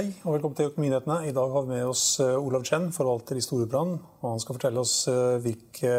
Hei 0.00 0.14
og 0.24 0.32
velkommen 0.32 0.56
til 0.56 0.70
Økonominyhetene. 0.70 1.16
I 1.28 1.32
dag 1.36 1.50
har 1.52 1.64
vi 1.66 1.74
med 1.74 1.90
oss 1.90 2.02
eh, 2.24 2.30
Olav 2.32 2.62
Chen, 2.64 2.86
forvalter 2.88 3.36
i 3.36 3.42
Storebrand. 3.44 3.98
og 4.22 4.30
Han 4.30 4.40
skal 4.40 4.56
fortelle 4.56 4.80
oss 4.80 4.94
hvilke 5.44 5.90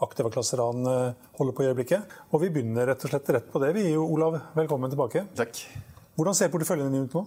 aktive 0.00 0.30
klasser 0.32 0.62
han 0.64 0.88
eh, 0.88 1.18
holder 1.36 1.56
på 1.58 1.66
i 1.66 1.68
øyeblikket. 1.68 2.14
Og 2.32 2.40
Vi 2.40 2.48
begynner 2.54 2.88
rett 2.88 3.04
og 3.04 3.12
slett 3.12 3.28
rett 3.36 3.52
på 3.52 3.60
det. 3.60 3.74
Vi 3.76 3.84
gir 3.84 3.98
jo 3.98 4.06
Olav 4.14 4.38
velkommen 4.56 4.88
tilbake. 4.88 5.26
Takk. 5.36 5.60
Hvordan 6.16 6.40
ser 6.40 6.48
porteføljen 6.54 6.88
din 6.96 7.04
ut 7.04 7.18
nå? 7.18 7.26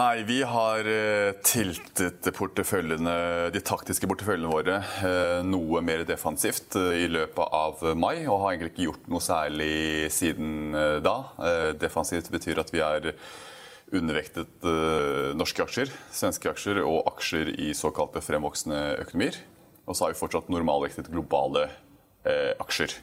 Nei, 0.00 0.24
vi 0.24 0.40
har 0.48 0.88
eh, 0.88 1.36
tiltet 1.44 2.32
porteføljene, 2.32 3.20
de 3.52 3.66
taktiske 3.68 4.08
porteføljene 4.08 4.56
våre 4.56 4.80
eh, 4.80 5.44
noe 5.44 5.84
mer 5.84 6.08
defensivt 6.08 6.80
eh, 6.80 7.02
i 7.04 7.10
løpet 7.12 7.58
av 7.60 7.84
mai, 7.92 8.24
og 8.24 8.40
har 8.40 8.54
egentlig 8.54 8.72
ikke 8.72 8.88
gjort 8.88 9.12
noe 9.12 9.28
særlig 9.28 9.74
siden 10.16 10.72
eh, 10.72 11.00
da. 11.04 11.18
Eh, 11.44 11.72
Defensivt 11.76 12.32
betyr 12.32 12.64
at 12.64 12.72
vi 12.72 12.80
er 12.88 13.12
undervektet 13.98 14.66
eh, 14.66 15.32
norske 15.38 15.64
aksjer, 15.64 15.90
svenske 16.14 16.50
aksjer 16.50 16.82
og 16.84 17.04
aksjer 17.14 17.50
i 17.54 17.72
såkalte 17.76 18.22
fremvoksende 18.24 18.80
økonomier. 19.04 19.38
Og 19.84 19.96
så 19.96 20.06
har 20.06 20.14
vi 20.14 20.20
fortsatt 20.20 20.50
normalvektet 20.52 21.10
globale 21.12 21.68
eh, 22.24 22.52
aksjer. 22.62 22.94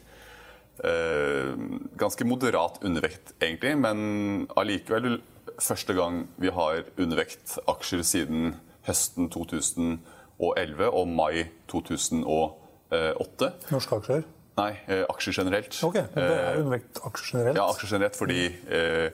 Eh, 0.82 1.54
ganske 2.02 2.26
moderat 2.26 2.82
undervekt, 2.86 3.36
egentlig, 3.42 3.76
men 3.78 4.48
allikevel 4.58 5.20
første 5.62 5.94
gang 5.98 6.26
vi 6.42 6.50
har 6.54 6.84
undervekt 6.98 7.58
aksjer 7.70 8.02
siden 8.08 8.56
høsten 8.88 9.30
2011 9.30 10.88
og 10.90 11.10
mai 11.12 11.48
2008. 11.70 13.52
Norske 13.72 14.00
aksjer? 14.02 14.26
Nei, 14.60 14.72
eh, 14.88 15.04
aksjer 15.10 15.38
generelt. 15.42 15.78
Ok, 15.84 15.96
men 16.16 16.26
Det 16.28 16.40
er 16.40 16.58
undervekt 16.60 17.00
aksjer 17.08 17.38
generelt? 17.38 17.58
Ja, 17.58 17.68
aksjer 17.72 17.94
generelt, 17.96 18.18
fordi 18.20 18.42
eh, 18.68 19.12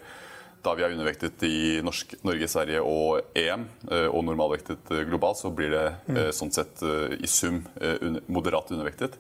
da 0.68 0.76
vi 0.78 0.86
er 0.86 0.96
undervektet 0.96 1.44
i 1.48 1.60
norsk, 1.86 2.18
Norge, 2.28 2.50
Sverige 2.52 2.84
og 2.84 3.38
EM, 3.38 3.68
eh, 3.90 4.08
og 4.12 4.26
normalvektet 4.28 4.92
eh, 4.92 5.06
globalt, 5.08 5.40
så 5.40 5.54
blir 5.56 5.72
det 5.74 5.86
mm. 6.08 6.20
sånn 6.36 6.54
sett 6.56 6.84
eh, 6.84 7.16
i 7.24 7.30
sum 7.32 7.64
eh, 7.80 8.20
moderat 8.28 8.74
undervektet. 8.76 9.16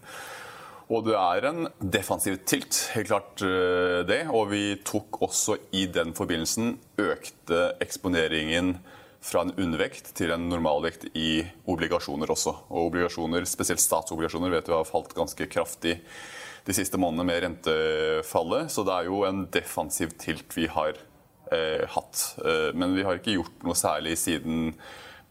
Og 0.87 1.03
det 1.03 1.17
er 1.19 1.49
en 1.49 1.65
defensiv 1.83 2.37
tilt, 2.47 2.77
helt 2.93 3.09
klart 3.09 3.43
eh, 3.43 4.03
det. 4.07 4.21
Og 4.31 4.51
vi 4.53 4.61
tok 4.87 5.19
også 5.27 5.57
i 5.75 5.83
den 5.91 6.13
forbindelsen 6.15 6.77
økte 7.01 7.73
eksponeringen 7.83 8.77
fra 9.27 9.43
en 9.43 9.51
undervekt 9.59 10.13
til 10.15 10.31
en 10.31 10.47
normalvekt 10.47 11.09
i 11.17 11.41
obligasjoner 11.67 12.31
også. 12.31 12.53
Og 12.71 12.87
obligasjoner, 12.91 13.47
spesielt 13.49 13.83
statsobligasjoner, 13.83 14.53
vet 14.53 14.71
vi 14.71 14.77
har 14.77 14.87
falt 14.87 15.15
ganske 15.17 15.49
kraftig 15.51 15.97
de 16.67 16.75
siste 16.75 16.99
månedene 16.99 17.27
med 17.27 17.43
rentefallet. 17.43 18.71
Så 18.71 18.87
det 18.87 18.95
er 18.95 19.11
jo 19.11 19.23
en 19.27 19.43
defensiv 19.51 20.15
tilt 20.21 20.55
vi 20.55 20.69
har 20.71 20.95
eh, 20.95 21.16
hatt. 21.93 22.23
Eh, 22.43 22.69
men 22.77 22.95
vi 22.97 23.05
har 23.07 23.19
ikke 23.19 23.37
gjort 23.37 23.65
noe 23.67 23.77
særlig 23.77 24.17
siden 24.19 24.73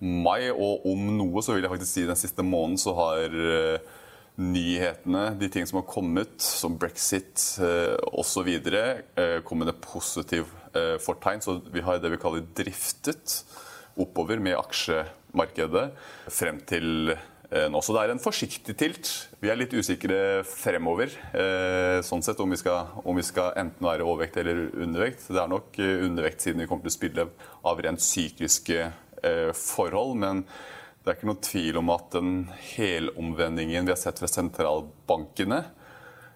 mai. 0.00 0.48
Og 0.52 0.86
om 0.88 1.06
noe 1.18 1.44
så 1.44 1.56
vil 1.56 1.66
jeg 1.66 1.72
faktisk 1.74 1.92
si 1.92 2.08
den 2.08 2.20
siste 2.20 2.46
måneden 2.46 2.80
så 2.80 2.94
har 2.98 3.36
eh, 3.36 3.94
nyhetene, 4.36 5.30
de 5.40 5.48
ting 5.52 5.68
som 5.68 5.80
har 5.80 5.88
kommet, 5.88 6.34
som 6.42 6.76
brexit 6.80 7.44
eh, 7.64 7.96
osv., 8.12 8.50
eh, 8.52 9.38
kommet 9.46 9.72
med 9.72 9.80
positiv 9.84 10.50
eh, 10.76 10.96
fortegn. 11.02 11.44
Så 11.44 11.60
vi 11.72 11.84
har 11.84 12.02
det 12.02 12.12
vi 12.12 12.20
kaller 12.20 12.44
driftet 12.56 13.40
oppover 13.96 14.40
med 14.42 14.58
aksjemarkedet 14.60 15.88
frem 16.28 16.60
til 16.68 17.14
eh, 17.14 17.24
nå. 17.50 17.80
Så 17.84 17.94
det 17.94 18.02
er 18.02 18.12
en 18.14 18.22
forsiktig 18.22 18.74
tilt. 18.78 19.10
Vi 19.42 19.50
er 19.52 19.58
litt 19.58 19.74
usikre 19.76 20.42
fremover 20.48 21.12
eh, 21.30 21.98
sånn 22.06 22.24
sett 22.24 22.40
om 22.42 22.50
vi, 22.50 22.58
skal, 22.60 22.94
om 23.06 23.18
vi 23.18 23.24
skal 23.26 23.52
enten 23.60 23.86
være 23.86 24.06
overvekt 24.06 24.40
eller 24.42 24.64
undervekt. 24.74 25.28
Det 25.30 25.42
er 25.42 25.52
nok 25.52 25.78
eh, 25.78 26.06
undervekt 26.08 26.42
siden 26.42 26.64
vi 26.64 26.70
kommer 26.70 26.86
til 26.86 26.94
å 26.94 26.96
spille 26.96 27.28
av 27.70 27.84
rent 27.86 28.02
sykliske 28.02 28.80
eh, 28.86 29.52
forhold. 29.54 30.16
men 30.24 30.42
det 31.06 31.12
er 31.12 31.18
ikke 31.20 31.28
noe 31.28 31.46
tvil 31.46 31.76
om 31.78 31.90
at 31.94 32.06
den 32.16 32.30
helomvendingen 32.74 33.86
vi 33.86 33.92
har 33.92 33.98
sett 34.00 34.18
fra 34.18 34.26
sentralbankene, 34.26 35.60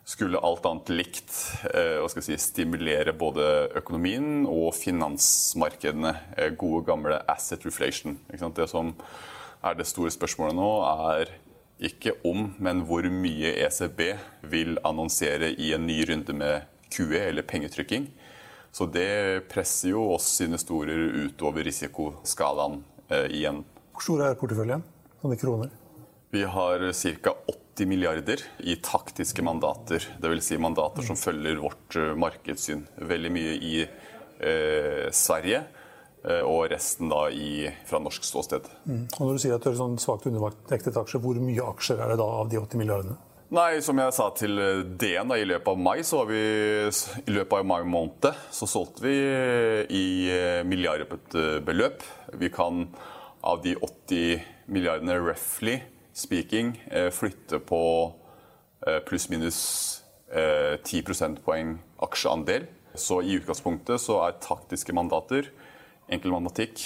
skulle 0.06 0.38
alt 0.46 0.68
annet 0.68 0.92
likt 0.94 1.32
eh, 1.74 2.06
si, 2.22 2.36
stimulere 2.38 3.10
både 3.18 3.48
økonomien 3.80 4.46
og 4.46 4.70
finansmarkedene. 4.78 6.14
Eh, 6.36 6.52
gode, 6.54 6.84
gamle 6.86 7.18
asset 7.30 7.66
reflation. 7.66 8.14
Ikke 8.28 8.44
sant? 8.44 8.62
Det 8.62 8.70
som 8.70 8.94
er 9.60 9.76
det 9.76 9.88
store 9.88 10.12
spørsmålet 10.14 10.56
nå, 10.56 10.70
er 11.16 11.32
ikke 11.80 12.14
om, 12.28 12.50
men 12.60 12.82
hvor 12.88 13.06
mye 13.12 13.54
ECB 13.64 14.00
vil 14.52 14.76
annonsere 14.84 15.52
i 15.56 15.72
en 15.76 15.86
ny 15.88 16.02
runde 16.08 16.36
med 16.36 16.68
QE, 16.92 17.20
eller 17.28 17.46
pengetrykking. 17.46 18.08
Så 18.72 18.86
det 18.86 19.48
presser 19.50 19.94
jo 19.94 20.04
oss 20.14 20.28
investorer 20.44 21.00
utover 21.24 21.64
risikoskalaen 21.66 22.82
eh, 23.08 23.26
igjen. 23.40 23.64
Hvor 23.94 24.06
stor 24.06 24.26
er 24.28 24.36
porteføljen? 24.38 24.84
Sånne 25.20 25.38
kroner? 25.40 25.72
Vi 26.30 26.44
har 26.46 26.84
ca. 26.94 27.34
80 27.50 27.88
milliarder 27.90 28.44
i 28.62 28.76
taktiske 28.84 29.42
mandater. 29.42 30.04
Dvs. 30.22 30.52
Si 30.52 30.58
mandater 30.60 31.06
som 31.06 31.18
følger 31.18 31.58
vårt 31.62 31.98
eh, 31.98 32.14
markedssyn. 32.14 32.84
Veldig 33.10 33.32
mye 33.34 33.56
i 33.56 33.74
eh, 33.82 35.08
Sverige, 35.10 35.64
og 36.20 36.66
resten 36.68 37.08
da 37.08 37.22
i, 37.32 37.64
fra 37.88 37.96
norsk 38.02 38.26
ståsted. 38.28 38.66
Mm. 38.84 39.06
Og 39.16 39.22
når 39.24 39.38
du 39.38 39.40
sier 39.40 39.54
at 39.56 39.64
du 39.64 39.70
er 39.70 39.78
sånn 39.78 39.96
svakt 40.02 40.26
undervektet 40.28 40.98
aksjer, 41.00 41.22
hvor 41.24 41.38
mye 41.40 41.68
aksjer 41.72 42.02
er 42.02 42.12
det 42.12 42.18
da 42.20 42.26
av 42.42 42.50
de 42.52 42.58
80 42.60 42.82
milliardene? 42.82 43.16
Nei, 43.50 43.80
som 43.82 43.98
jeg 43.98 44.14
sa 44.14 44.28
til 44.38 44.60
eh, 44.62 44.82
DN, 44.86 45.32
da, 45.32 45.36
i 45.40 45.46
løpet 45.48 45.72
av 45.72 45.80
mai 45.82 46.04
så 46.06 46.20
har 46.20 46.28
vi, 46.28 46.42
i 47.26 47.32
løpet 47.34 47.56
av 47.56 47.66
mai 47.66 47.80
måned 47.82 48.28
så 48.54 48.68
solgte 48.70 49.02
vi 49.02 49.14
i 49.90 50.04
eh, 50.30 50.60
milliardbeløp. 50.62 52.04
Vi 52.38 52.50
kan 52.54 52.84
av 53.42 53.64
de 53.64 53.74
80 53.74 54.44
milliardene 54.70 55.16
roughly 55.18 55.80
speaking 56.14 56.74
flytte 57.14 57.58
på 57.64 57.80
pluss-minus 59.08 59.60
10 60.28 61.02
prosentpoeng 61.06 61.78
aksjeandel. 62.04 62.66
Så 62.94 63.22
i 63.24 63.38
utgangspunktet 63.38 64.02
så 64.02 64.18
er 64.26 64.36
taktiske 64.44 64.92
mandater 64.94 65.48
enkel 66.10 66.32
matematikk 66.34 66.80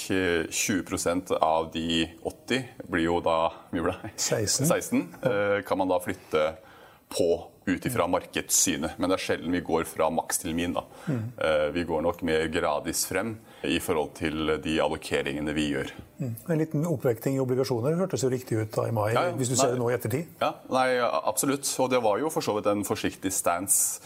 20% 0.53 1.33
av 1.41 1.71
de 1.73 2.05
80 2.23 2.65
blir 2.93 3.07
jo 3.09 3.21
da 3.25 3.39
mye 3.73 3.87
ble 3.89 3.97
16. 4.17 4.69
16 4.69 5.65
kan 5.69 5.81
man 5.81 5.89
da 5.91 5.99
flytte 6.05 6.45
på 7.15 7.29
ut 7.65 7.87
ifra 7.87 8.05
markedssynet. 8.11 8.99
Men 9.01 9.09
det 9.09 9.17
er 9.17 9.23
sjelden 9.25 9.55
vi 9.55 9.61
går 9.65 9.87
fra 9.89 10.11
maks 10.13 10.43
til 10.43 10.53
min. 10.57 10.75
da. 10.77 10.83
Mm. 11.09 11.23
Vi 11.73 11.85
går 11.89 12.03
nok 12.05 12.21
mer 12.27 12.45
gradvis 12.53 13.07
frem 13.09 13.37
i 13.65 13.79
forhold 13.81 14.11
til 14.19 14.53
de 14.61 14.75
allokeringene 14.85 15.55
vi 15.57 15.71
gjør. 15.71 15.93
Mm. 16.19 16.35
En 16.53 16.61
liten 16.61 16.85
oppvekting 16.91 17.39
i 17.39 17.41
obligasjoner 17.41 17.97
hørtes 17.97 18.25
jo 18.27 18.29
riktig 18.33 18.59
ut 18.61 18.75
da 18.77 18.85
i 18.91 18.93
mai, 18.93 19.13
Ja, 19.15 19.31
hvis 19.33 19.49
du 19.49 19.57
Nei. 19.57 19.63
ser 19.63 19.73
det 19.73 19.81
nå 19.81 19.89
i 19.89 19.97
ettertid? 19.97 20.35
Ja, 20.43 20.53
nei, 20.75 20.89
absolutt. 21.01 21.71
Og 21.81 21.89
det 21.95 22.03
var 22.05 22.21
jo 22.21 22.29
for 22.35 22.45
så 22.45 22.57
vidt 22.59 22.69
en 22.69 22.85
forsiktig 22.85 23.33
stance. 23.33 24.01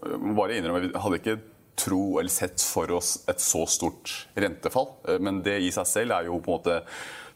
Bare 0.00 0.56
innrømme, 0.56 0.86
Vi 0.88 0.98
hadde 1.04 1.20
ikke 1.20 1.36
tro 1.78 2.18
eller 2.20 2.30
sett 2.32 2.62
for 2.62 2.90
oss 2.92 3.22
et 3.30 3.40
så 3.40 3.64
stort 3.70 4.28
rentefall. 4.34 4.90
Men 5.20 5.40
det 5.44 5.58
i 5.64 5.70
seg 5.74 5.88
selv 5.88 6.16
er 6.16 6.28
jo 6.28 6.40
på 6.42 6.52
en 6.52 6.58
måte 6.58 6.78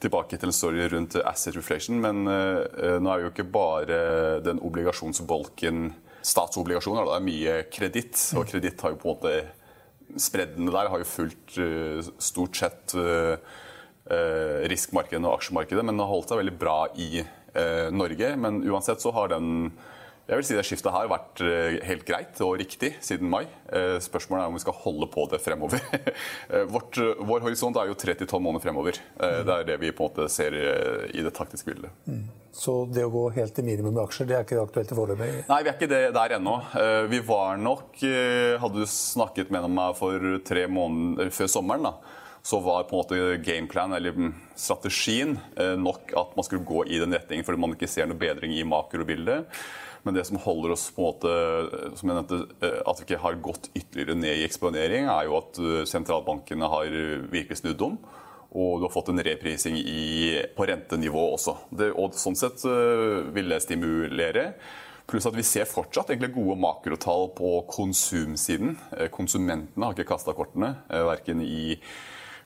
tilbake 0.02 0.36
til 0.36 0.50
en 0.50 0.56
story 0.56 0.88
rundt 0.92 1.16
asset 1.24 1.56
reflation, 1.56 1.96
men 2.02 2.28
uh, 2.28 2.98
nå 3.00 3.08
er 3.12 3.22
jo 3.22 3.30
ikke 3.30 3.46
bare 3.48 4.00
den 4.44 4.60
obligasjonsbolken 4.60 5.86
statsobligasjoner. 6.20 7.06
Det 7.08 7.14
er 7.16 7.24
mye 7.30 7.54
kreditt, 7.72 8.18
og 8.36 8.44
kreditt 8.50 8.82
har 8.84 8.92
jo 8.92 9.00
på 9.02 9.12
en 9.12 9.16
måte 9.16 9.36
Spreddene 10.22 10.70
der 10.70 10.86
har 10.86 11.00
jo 11.02 11.06
fulgt 11.10 11.56
stort 12.22 12.54
sett 12.54 12.92
riskmarkedene 14.70 15.26
og 15.26 15.40
aksjemarkedet, 15.40 15.82
men 15.82 15.98
det 15.98 16.04
har 16.06 16.12
holdt 16.12 16.30
seg 16.30 16.38
veldig 16.38 16.54
bra 16.60 16.76
i 16.94 17.24
Norge. 17.90 18.28
Men 18.38 18.60
uansett 18.70 19.02
så 19.02 19.10
har 19.16 19.32
den 19.34 19.72
jeg 20.26 20.40
vil 20.40 20.46
si 20.46 20.56
det 20.58 20.64
Skiftet 20.66 20.90
har 20.90 21.06
vært 21.06 21.40
eh, 21.46 21.76
helt 21.86 22.02
greit 22.06 22.40
og 22.42 22.56
riktig 22.58 22.96
siden 23.04 23.30
mai. 23.30 23.44
Eh, 23.70 23.94
spørsmålet 24.02 24.42
er 24.42 24.50
om 24.50 24.56
vi 24.56 24.62
skal 24.64 24.74
holde 24.82 25.06
på 25.12 25.26
det 25.30 25.42
fremover. 25.42 25.82
Eh, 26.46 26.62
vårt, 26.70 26.94
vår 27.26 27.42
horisont 27.42 27.76
er 27.80 27.88
jo 27.88 27.96
3-12 27.98 28.38
måneder 28.42 28.62
fremover. 28.62 28.98
Det 29.18 29.52
er 29.52 29.64
det 29.66 29.76
vi 29.82 29.90
på 29.94 30.04
en 30.04 30.10
måte 30.10 30.26
ser 30.30 30.54
i 30.54 31.22
det 31.24 31.32
taktiske 31.34 31.68
bildet. 31.68 31.90
Mm. 32.06 32.26
Så 32.54 32.74
det 32.92 33.02
å 33.04 33.10
gå 33.10 33.24
helt 33.34 33.54
til 33.56 33.66
minimum 33.66 33.94
med 33.96 34.04
aksjer, 34.04 34.28
det 34.28 34.36
er 34.36 34.44
ikke 34.46 34.60
aktuelt 34.62 34.92
i 34.92 34.98
foreløpig? 34.98 35.30
Nei, 35.48 35.58
vi 35.64 35.70
er 35.72 35.74
ikke 35.74 35.90
det 35.90 36.02
der 36.14 36.36
ennå. 36.38 36.54
Vi 37.10 37.20
var 37.26 37.58
nok 37.60 37.98
Hadde 38.62 38.84
du 38.84 38.86
snakket 38.90 39.50
med 39.54 39.66
meg 39.74 39.96
for 39.98 40.28
tre 40.46 40.66
måneder 40.70 41.32
før 41.34 41.50
sommeren, 41.50 41.88
da, 41.88 42.22
så 42.46 42.62
var 42.64 42.86
på 42.86 42.94
en 42.96 43.02
måte 43.02 43.40
gameplan, 43.46 43.96
eller 43.98 44.30
strategien, 44.54 45.34
nok 45.82 46.14
at 46.16 46.38
man 46.38 46.46
skulle 46.46 46.68
gå 46.68 46.86
i 46.86 47.02
den 47.02 47.18
retningen 47.18 47.48
fordi 47.48 47.64
man 47.66 47.74
ikke 47.74 47.90
ser 47.90 48.08
noe 48.08 48.22
bedring 48.22 48.54
i 48.54 48.64
makrobildet. 48.68 49.50
Men 50.06 50.14
det 50.14 50.22
som 50.24 50.38
holder 50.38 50.76
oss 50.76 50.90
på 50.94 51.02
en 51.02 51.08
måte, 51.08 51.30
som 51.98 52.10
jeg 52.10 52.14
nevnte, 52.14 52.36
eh, 52.62 52.78
at 52.86 53.00
vi 53.00 53.08
ikke 53.08 53.24
har 53.24 53.40
gått 53.42 53.64
ytterligere 53.74 54.14
ned 54.14 54.38
i 54.38 54.44
eksponering, 54.46 55.08
er 55.10 55.26
jo 55.26 55.40
at 55.40 55.58
eh, 55.58 55.82
sentralbankene 55.90 56.68
har 56.70 56.94
virkelig 57.32 57.58
snudd 57.58 57.82
om. 57.82 57.96
Og 58.56 58.78
du 58.78 58.86
har 58.86 58.94
fått 58.94 59.10
en 59.10 59.24
reprising 59.26 59.74
i, 59.80 60.38
på 60.54 60.68
rentenivå 60.70 61.24
også. 61.32 61.56
Det, 61.74 61.90
og 61.98 62.14
sånn 62.14 62.38
sett 62.38 62.62
eh, 62.70 63.26
vil 63.34 63.50
det 63.50 63.58
stimulere. 63.66 64.46
Pluss 65.10 65.26
at 65.26 65.34
vi 65.34 65.46
ser 65.46 65.66
fortsatt 65.66 66.14
gode 66.22 66.54
makrotall 66.62 67.32
på 67.34 67.50
konsumsiden. 67.70 68.78
Konsumentene 69.14 69.90
har 69.90 69.94
ikke 69.94 70.14
kasta 70.14 70.34
kortene, 70.34 70.72
verken 70.90 71.42
i 71.42 71.76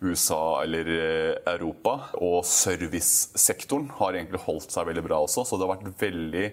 USA 0.01 0.61
eller 0.65 0.91
Europa. 1.49 2.11
Og 2.21 2.45
servicesektoren 2.49 3.89
har 4.01 4.17
egentlig 4.17 4.45
holdt 4.45 4.77
seg 4.77 4.93
veldig 4.93 5.09
bra 5.09 5.23
også, 5.25 5.45
så 5.45 5.57
det 5.57 5.69
har 5.69 5.77
vært 5.77 6.05
veldig 6.05 6.47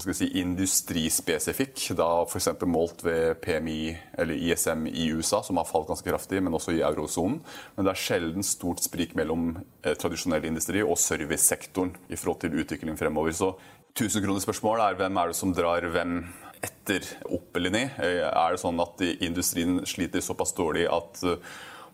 si, 0.00 0.28
industrispesifikk, 0.40 1.82
da 1.98 2.08
f.eks. 2.24 2.48
målt 2.66 3.04
ved 3.04 3.40
PMI 3.44 3.96
eller 4.18 4.34
ISM 4.34 4.86
i 4.88 5.10
USA, 5.12 5.42
som 5.42 5.60
har 5.60 5.68
falt 5.68 5.88
ganske 5.90 6.08
kraftig, 6.08 6.42
men 6.42 6.54
også 6.54 6.74
i 6.74 6.82
eurosonen. 6.82 7.40
Men 7.76 7.86
det 7.86 7.92
er 7.92 8.02
sjelden 8.02 8.46
stort 8.46 8.82
sprik 8.82 9.14
mellom 9.18 9.56
eh, 9.84 9.94
tradisjonell 9.94 10.46
industri 10.48 10.82
og 10.82 10.98
servicesektoren 10.98 11.94
i 12.08 12.16
forhold 12.16 12.42
til 12.42 12.56
utvikling 12.62 12.98
fremover. 12.98 13.34
Så 13.36 13.52
1000-kronersspørsmålet 13.94 14.86
er 14.86 15.02
hvem 15.02 15.20
er 15.20 15.30
det 15.30 15.38
som 15.38 15.52
drar 15.54 15.86
hvem 15.92 16.22
etter 16.62 17.06
opp 17.28 17.58
eller 17.58 17.74
ned? 17.74 18.00
Eh, 18.02 18.22
er 18.26 18.54
det 18.54 18.62
sånn 18.62 18.80
at 18.82 19.04
industrien 19.20 19.82
sliter 19.88 20.24
såpass 20.24 20.56
dårlig 20.56 20.88
at 20.90 21.22
eh, 21.26 21.52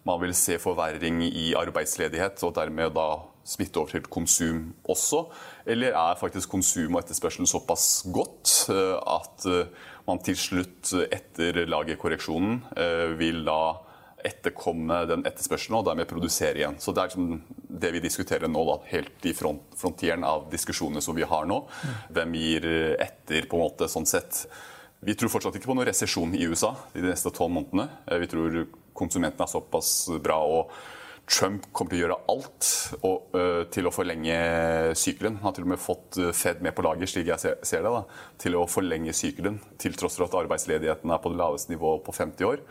man 0.08 0.22
vil 0.22 0.32
se 0.36 0.56
forverring 0.62 1.20
i 1.26 1.50
arbeidsledighet, 1.58 2.40
og 2.46 2.54
dermed 2.56 2.94
da 2.96 3.08
smitte 3.48 3.80
over 3.80 3.94
til 3.94 4.08
konsum 4.12 4.62
også? 4.88 5.24
Eller 5.68 5.96
er 5.96 6.20
faktisk 6.20 6.50
konsum 6.52 6.94
og 6.94 7.02
etterspørsel 7.02 7.48
såpass 7.48 7.88
godt 8.12 8.54
eh, 8.72 8.96
at 8.98 9.48
eh, 9.48 9.92
man 10.08 10.22
til 10.24 10.38
slutt, 10.40 10.94
etter 11.12 11.64
lagerkorreksjonen, 11.68 12.62
eh, 12.76 13.04
vil 13.20 13.42
da 13.48 13.60
etterkomme 14.28 15.04
den 15.06 15.22
etterspørselen 15.28 15.76
og 15.78 15.84
dermed 15.86 16.08
produsere 16.10 16.58
igjen. 16.58 16.78
Så 16.82 16.92
Det 16.92 17.02
er 17.02 17.10
liksom 17.12 17.42
det 17.84 17.92
vi 17.94 18.02
diskuterer 18.02 18.50
nå, 18.50 18.64
da, 18.66 18.78
helt 18.90 19.28
i 19.28 19.34
front, 19.36 19.62
frontieren 19.78 20.24
av 20.26 20.48
diskusjonene 20.50 21.04
som 21.04 21.16
vi 21.16 21.28
har 21.28 21.46
nå. 21.46 21.60
Hvem 22.10 22.34
gir 22.40 22.66
etter, 22.98 23.46
på 23.46 23.56
en 23.56 23.62
måte, 23.62 23.88
sånn 23.88 24.08
sett. 24.08 24.46
Vi 25.06 25.14
tror 25.14 25.30
fortsatt 25.30 25.54
ikke 25.54 25.70
på 25.70 25.76
noen 25.78 25.86
resesjon 25.86 26.34
i 26.34 26.48
USA 26.50 26.72
de 26.96 27.04
neste 27.06 27.30
tolv 27.30 27.54
månedene. 27.54 27.86
Vi 28.18 28.30
tror 28.32 28.64
konsumentene 28.98 29.46
er 29.46 29.52
såpass 29.52 29.92
bra. 30.18 30.40
og 30.42 30.72
Trump 31.28 31.66
kommer 31.76 31.92
til 31.92 31.98
å 31.98 32.02
gjøre 32.06 32.18
alt 32.32 32.68
og, 33.04 33.34
uh, 33.36 33.62
til 33.72 33.88
å 33.88 33.92
forlenge 33.92 34.36
sykelen. 34.98 35.38
Han 35.40 35.50
har 35.50 35.56
til 35.56 35.66
og 35.66 35.72
med 35.74 35.82
fått 35.82 36.20
Fed 36.36 36.62
med 36.64 36.74
på 36.76 36.84
laget, 36.86 37.12
slik 37.12 37.28
jeg 37.28 37.42
ser, 37.42 37.84
det, 37.84 37.92
da, 37.92 38.04
til 38.40 38.56
å 38.58 38.66
forlenge 38.70 39.14
sykelen. 39.16 39.60
Til 39.80 39.96
tross 39.98 40.16
for 40.18 40.28
at 40.28 40.38
arbeidsledigheten 40.40 41.12
er 41.12 41.20
på 41.22 41.32
det 41.32 41.40
laveste 41.40 41.74
nivået 41.74 42.04
på 42.06 42.16
50 42.16 42.48
år. 42.48 42.64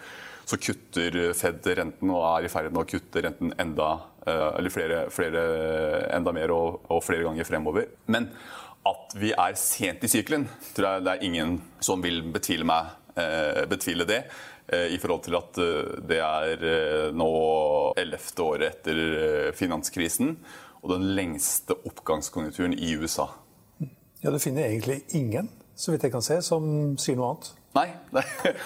Så 0.48 0.60
kutter 0.64 1.18
Fed 1.36 1.66
renten 1.76 2.12
og 2.14 2.24
er 2.24 2.48
i 2.48 2.52
ferd 2.52 2.72
med 2.72 2.86
å 2.86 2.88
kutte 2.88 3.24
renten 3.26 3.52
enda, 3.60 3.90
uh, 4.26 4.70
flere, 4.72 5.08
flere, 5.14 5.44
enda 6.16 6.34
mer 6.36 6.54
og, 6.56 6.86
og, 6.88 7.02
flere 7.04 7.28
ganger 7.28 7.48
fremover. 7.48 7.92
Men 8.08 8.32
at 8.88 9.18
vi 9.20 9.34
er 9.36 9.58
sent 9.60 10.04
i 10.04 10.12
sykelen, 10.12 10.48
tror 10.76 10.90
jeg 10.90 11.08
det 11.08 11.16
er 11.16 11.26
ingen 11.28 11.58
som 11.84 12.04
vil 12.04 12.24
betvile, 12.34 12.68
meg, 12.68 12.94
uh, 13.18 13.66
betvile 13.70 14.08
det. 14.08 14.24
Eh, 14.68 14.90
i 14.92 14.98
forhold 15.00 15.24
til 15.24 15.36
at 15.38 15.58
eh, 15.64 15.92
det 16.10 16.18
er 16.20 16.64
eh, 16.68 17.04
nå 17.16 17.28
ellevte 17.96 18.44
året 18.44 18.74
etter 18.74 19.54
finanskrisen 19.56 20.34
og 20.82 20.90
den 20.92 21.06
lengste 21.16 21.78
oppgangskonjunkturen 21.88 22.76
i 22.76 22.90
USA. 23.00 23.30
Ja, 24.20 24.34
Du 24.34 24.40
finner 24.44 24.68
egentlig 24.68 25.06
ingen, 25.16 25.48
så 25.76 25.94
vidt 25.94 26.04
jeg 26.04 26.12
kan 26.12 26.26
se, 26.26 26.42
som 26.44 26.98
sier 27.00 27.16
noe 27.16 27.30
annet? 27.32 27.50
Nei. 27.78 27.88
nei. 28.12 28.26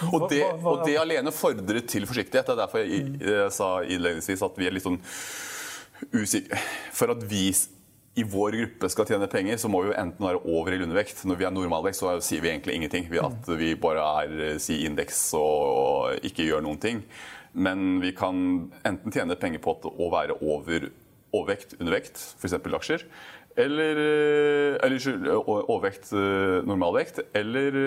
Og, 0.10 0.26
det, 0.32 0.42
og, 0.64 0.82
det, 0.88 0.98
alene 0.98 1.34
fordrer 1.36 1.86
til 1.86 2.10
forsiktighet. 2.10 2.50
Det 2.50 2.56
er 2.56 2.62
derfor 2.64 2.82
jeg, 2.82 3.14
jeg 3.22 3.54
sa 3.54 3.70
innledningsvis 3.86 4.46
at 4.48 4.58
vi 4.58 4.70
er 4.70 4.74
litt 4.74 4.88
sånn 4.88 4.98
usikre. 6.16 6.58
For 6.98 7.14
at 7.14 7.22
vi 7.30 7.52
i 8.16 8.24
vår 8.28 8.52
gruppe 8.52 8.90
skal 8.92 9.08
tjene 9.08 9.28
penger, 9.32 9.58
så 9.58 9.70
må 9.72 9.86
vi 9.86 9.92
jo 9.92 10.00
enten 10.00 10.26
være 10.26 10.42
over 10.44 10.74
eller 10.74 10.84
undervekt. 10.90 11.24
Når 11.28 11.38
vi 11.40 11.46
er 11.48 11.54
normalvekt, 11.56 12.00
så 12.02 12.18
sier 12.24 12.44
vi 12.44 12.52
egentlig 12.52 12.76
ingenting. 12.76 13.08
At 13.24 13.48
vi 13.60 13.72
bare 13.80 14.04
er 14.24 14.42
eh, 14.50 14.58
si 14.60 14.82
indeks 14.88 15.30
og 15.40 16.26
ikke 16.28 16.50
gjør 16.50 16.66
noen 16.66 16.82
ting. 16.82 17.06
Men 17.52 18.02
vi 18.04 18.12
kan 18.16 18.36
enten 18.88 19.16
tjene 19.16 19.40
penger 19.40 19.64
på 19.64 19.78
å 19.92 20.10
være 20.12 20.40
over 20.42 20.92
overvekt, 21.32 21.78
undervekt, 21.80 22.20
f.eks. 22.42 22.58
aksjer. 22.60 23.08
Eller, 23.56 24.00
eh, 24.04 24.76
eller 24.84 25.32
overvekt, 25.40 26.12
eh, 26.12 26.60
normalvekt. 26.68 27.24
Eller 27.32 27.80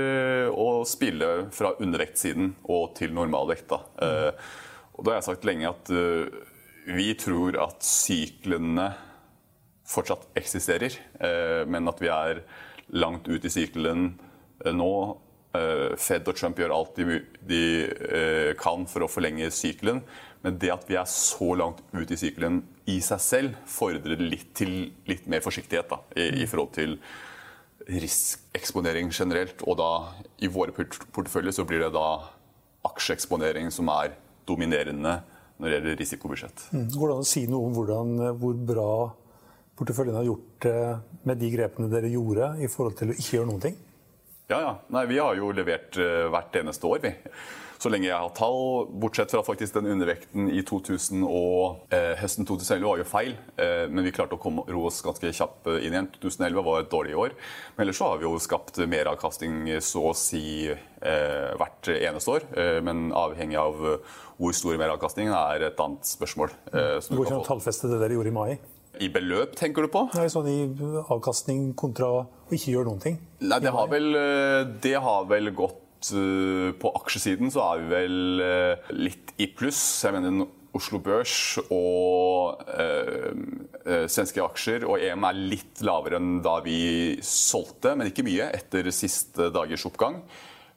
å 0.48 0.86
spille 0.88 1.50
fra 1.52 1.76
undervektsiden 1.76 2.54
og 2.64 2.94
til 2.96 3.12
normalvekt. 3.12 3.68
Da. 3.76 4.32
Og 4.94 5.04
da 5.04 5.12
har 5.12 5.20
jeg 5.20 5.28
sagt 5.34 5.44
lenge 5.44 5.68
at 5.68 5.92
vi 6.84 7.12
tror 7.20 7.56
at 7.60 7.84
syklene 7.84 8.94
fortsatt 9.84 10.28
eksisterer, 10.38 10.96
eh, 11.20 11.62
men 11.68 11.88
at 11.88 12.00
vi 12.00 12.10
er 12.12 12.42
langt 12.96 13.28
ut 13.28 13.44
i 13.44 13.52
sykelen 13.52 14.14
eh, 14.64 14.72
nå. 14.72 14.92
Eh, 15.54 15.94
Fed 16.00 16.28
og 16.30 16.38
Trump 16.38 16.58
gjør 16.58 16.74
alt 16.74 16.96
de, 16.98 17.60
kan 18.58 18.88
for 18.90 19.04
å 19.04 19.10
forlenge 19.10 19.52
sirkelen. 19.54 20.02
Men 20.44 20.58
det 20.60 20.72
at 20.74 20.88
vi 20.88 20.96
er 21.00 21.08
så 21.08 21.54
langt 21.56 21.80
ut 21.94 22.10
i 22.10 22.18
sirkelen 22.20 22.62
i 22.90 22.98
seg 23.04 23.22
selv, 23.22 23.60
fordrer 23.70 24.20
litt, 24.20 24.50
til, 24.56 24.90
litt 25.08 25.28
mer 25.30 25.44
forsiktighet 25.44 25.88
da, 25.88 26.02
i, 26.20 26.42
i, 26.42 26.48
forhold 26.48 26.74
til 26.76 26.98
risikeksponering 27.88 29.12
generelt. 29.12 29.62
Og 29.64 29.78
da 29.80 29.92
i 30.44 30.50
våre 30.52 30.74
porteføljer 30.74 31.56
så 31.56 31.64
blir 31.68 31.86
det 31.86 31.94
da 31.96 32.08
aksjeeksponering 32.84 33.70
som 33.72 33.88
er 33.94 34.18
dominerende 34.48 35.22
når 35.56 35.68
det 35.68 35.76
gjelder 35.78 36.00
risikobudsjett. 36.02 36.66
Hvordan 36.72 37.20
an 37.20 37.24
å 37.24 37.28
si 37.28 37.44
noe 37.48 37.70
om 37.70 37.76
hvordan, 37.78 38.14
hvor 38.40 38.56
bra 38.68 38.90
porteføljen 39.78 40.16
har 40.18 40.28
gjort 40.28 40.68
med 41.26 41.40
de 41.40 41.50
grepene 41.50 41.90
dere 41.90 42.12
gjorde 42.12 42.52
i 42.62 42.68
forhold 42.70 42.94
til 43.00 43.10
å 43.10 43.16
ikke 43.16 43.36
gjøre 43.38 43.48
noen 43.50 43.64
ting? 43.64 43.76
Ja, 44.52 44.60
ja. 44.60 44.72
Nei, 44.92 45.06
vi 45.08 45.18
har 45.18 45.36
jo 45.38 45.50
levert 45.56 45.96
uh, 45.96 46.28
hvert 46.32 46.56
eneste 46.60 46.88
år, 46.88 47.00
vi. 47.04 47.14
Så 47.84 47.90
lenge 47.92 48.06
jeg 48.06 48.16
har 48.16 48.30
tall, 48.32 48.86
bortsett 49.02 49.32
fra 49.34 49.42
faktisk 49.44 49.74
den 49.76 49.90
undervekten 49.92 50.46
i 50.48 50.62
2000 50.64 51.24
og 51.26 51.92
eh, 51.92 52.14
høsten 52.16 52.46
2011 52.48 52.86
var 52.86 53.00
jo 53.02 53.06
feil. 53.08 53.34
Eh, 53.60 53.82
men 53.90 54.06
vi 54.06 54.12
klarte 54.14 54.38
å 54.38 54.40
komme, 54.40 54.64
ro 54.72 54.86
oss 54.88 55.02
ganske 55.04 55.32
kjapt 55.36 55.68
inn 55.74 55.92
igjen. 55.92 56.08
2011 56.14 56.64
var 56.64 56.80
et 56.80 56.88
dårlig 56.94 57.18
år. 57.26 57.34
Men 57.74 57.84
ellers 57.84 58.00
så 58.00 58.08
har 58.08 58.22
vi 58.22 58.24
jo 58.24 58.38
skapt 58.40 58.80
meravkastning 58.88 59.66
så 59.84 60.06
å 60.12 60.14
si 60.16 60.44
eh, 60.70 61.50
hvert 61.60 61.90
eneste 61.92 62.32
år. 62.38 62.46
Eh, 62.56 62.78
men 62.86 63.10
avhengig 63.12 63.60
av 63.60 63.76
hvor 64.38 64.56
stor 64.56 64.78
meravkastningen 64.80 65.34
er 65.36 65.68
et 65.68 65.84
annet 65.84 66.08
spørsmål. 66.08 66.56
Eh, 66.72 66.94
det 67.04 67.18
går 67.18 67.26
ikke 67.26 67.36
an 67.36 67.44
å 67.44 67.50
tallfeste 67.50 67.92
det 67.92 68.00
dere 68.00 68.16
gjorde 68.16 68.32
i 68.32 68.38
mai? 68.38 68.50
I 69.02 69.08
beløp, 69.12 69.54
tenker 69.58 69.84
du 69.84 69.90
på? 69.92 70.04
Nei, 70.14 70.26
sånn 70.32 70.48
I 70.50 70.58
avkastning 71.12 71.72
kontra 71.78 72.10
å 72.10 72.20
ikke 72.54 72.74
gjøre 72.74 72.90
noen 72.90 73.02
ting? 73.02 73.16
Nei, 73.42 73.60
det 73.62 73.72
har 73.74 73.88
vel, 73.90 74.10
eh, 74.18 74.60
det 74.84 74.94
har 75.02 75.24
vel 75.30 75.50
gått 75.56 76.12
eh, 76.14 76.70
På 76.80 76.92
aksjesiden 77.00 77.50
så 77.54 77.64
er 77.72 77.82
vi 77.82 77.88
vel 77.94 78.44
eh, 78.44 78.92
litt 78.94 79.34
i 79.40 79.48
pluss. 79.50 79.80
Jeg 80.04 80.14
mener 80.16 80.46
Oslo 80.74 80.98
Børs 80.98 81.58
og 81.70 82.64
øh, 82.74 84.06
svenske 84.10 84.42
aksjer 84.42 84.86
og 84.88 84.98
EM 84.98 85.26
er 85.28 85.42
litt 85.54 85.84
lavere 85.86 86.18
enn 86.18 86.40
da 86.42 86.56
vi 86.64 87.14
solgte, 87.22 87.92
men 87.94 88.10
ikke 88.10 88.24
mye, 88.26 88.48
etter 88.58 88.90
siste 88.94 89.52
dagers 89.54 89.86
oppgang. 89.86 90.18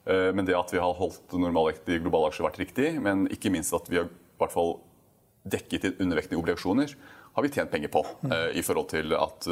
Men 0.08 0.46
det 0.46 0.54
at 0.56 0.70
vi 0.72 0.78
har 0.80 0.94
holdt 0.96 1.34
normalvekt 1.34 1.90
i 1.92 1.98
globale 2.00 2.30
aksjer, 2.30 2.46
har 2.46 2.52
vært 2.52 2.62
riktig. 2.62 2.92
Men 3.04 3.26
ikke 3.34 3.50
minst 3.52 3.74
at 3.76 3.90
vi 3.90 3.98
har 3.98 4.06
i 4.06 4.38
hvert 4.40 4.54
fall 4.54 4.78
dekket 5.50 5.98
undervekten 5.98 6.36
i 6.36 6.38
obligasjoner 6.38 6.94
har 7.38 7.46
vi 7.46 7.52
tjent 7.54 7.70
penger 7.72 7.92
på. 7.94 8.04
Uh, 8.26 8.50
I 8.58 8.64
forhold 8.66 8.90
til 8.92 9.14
at 9.18 9.48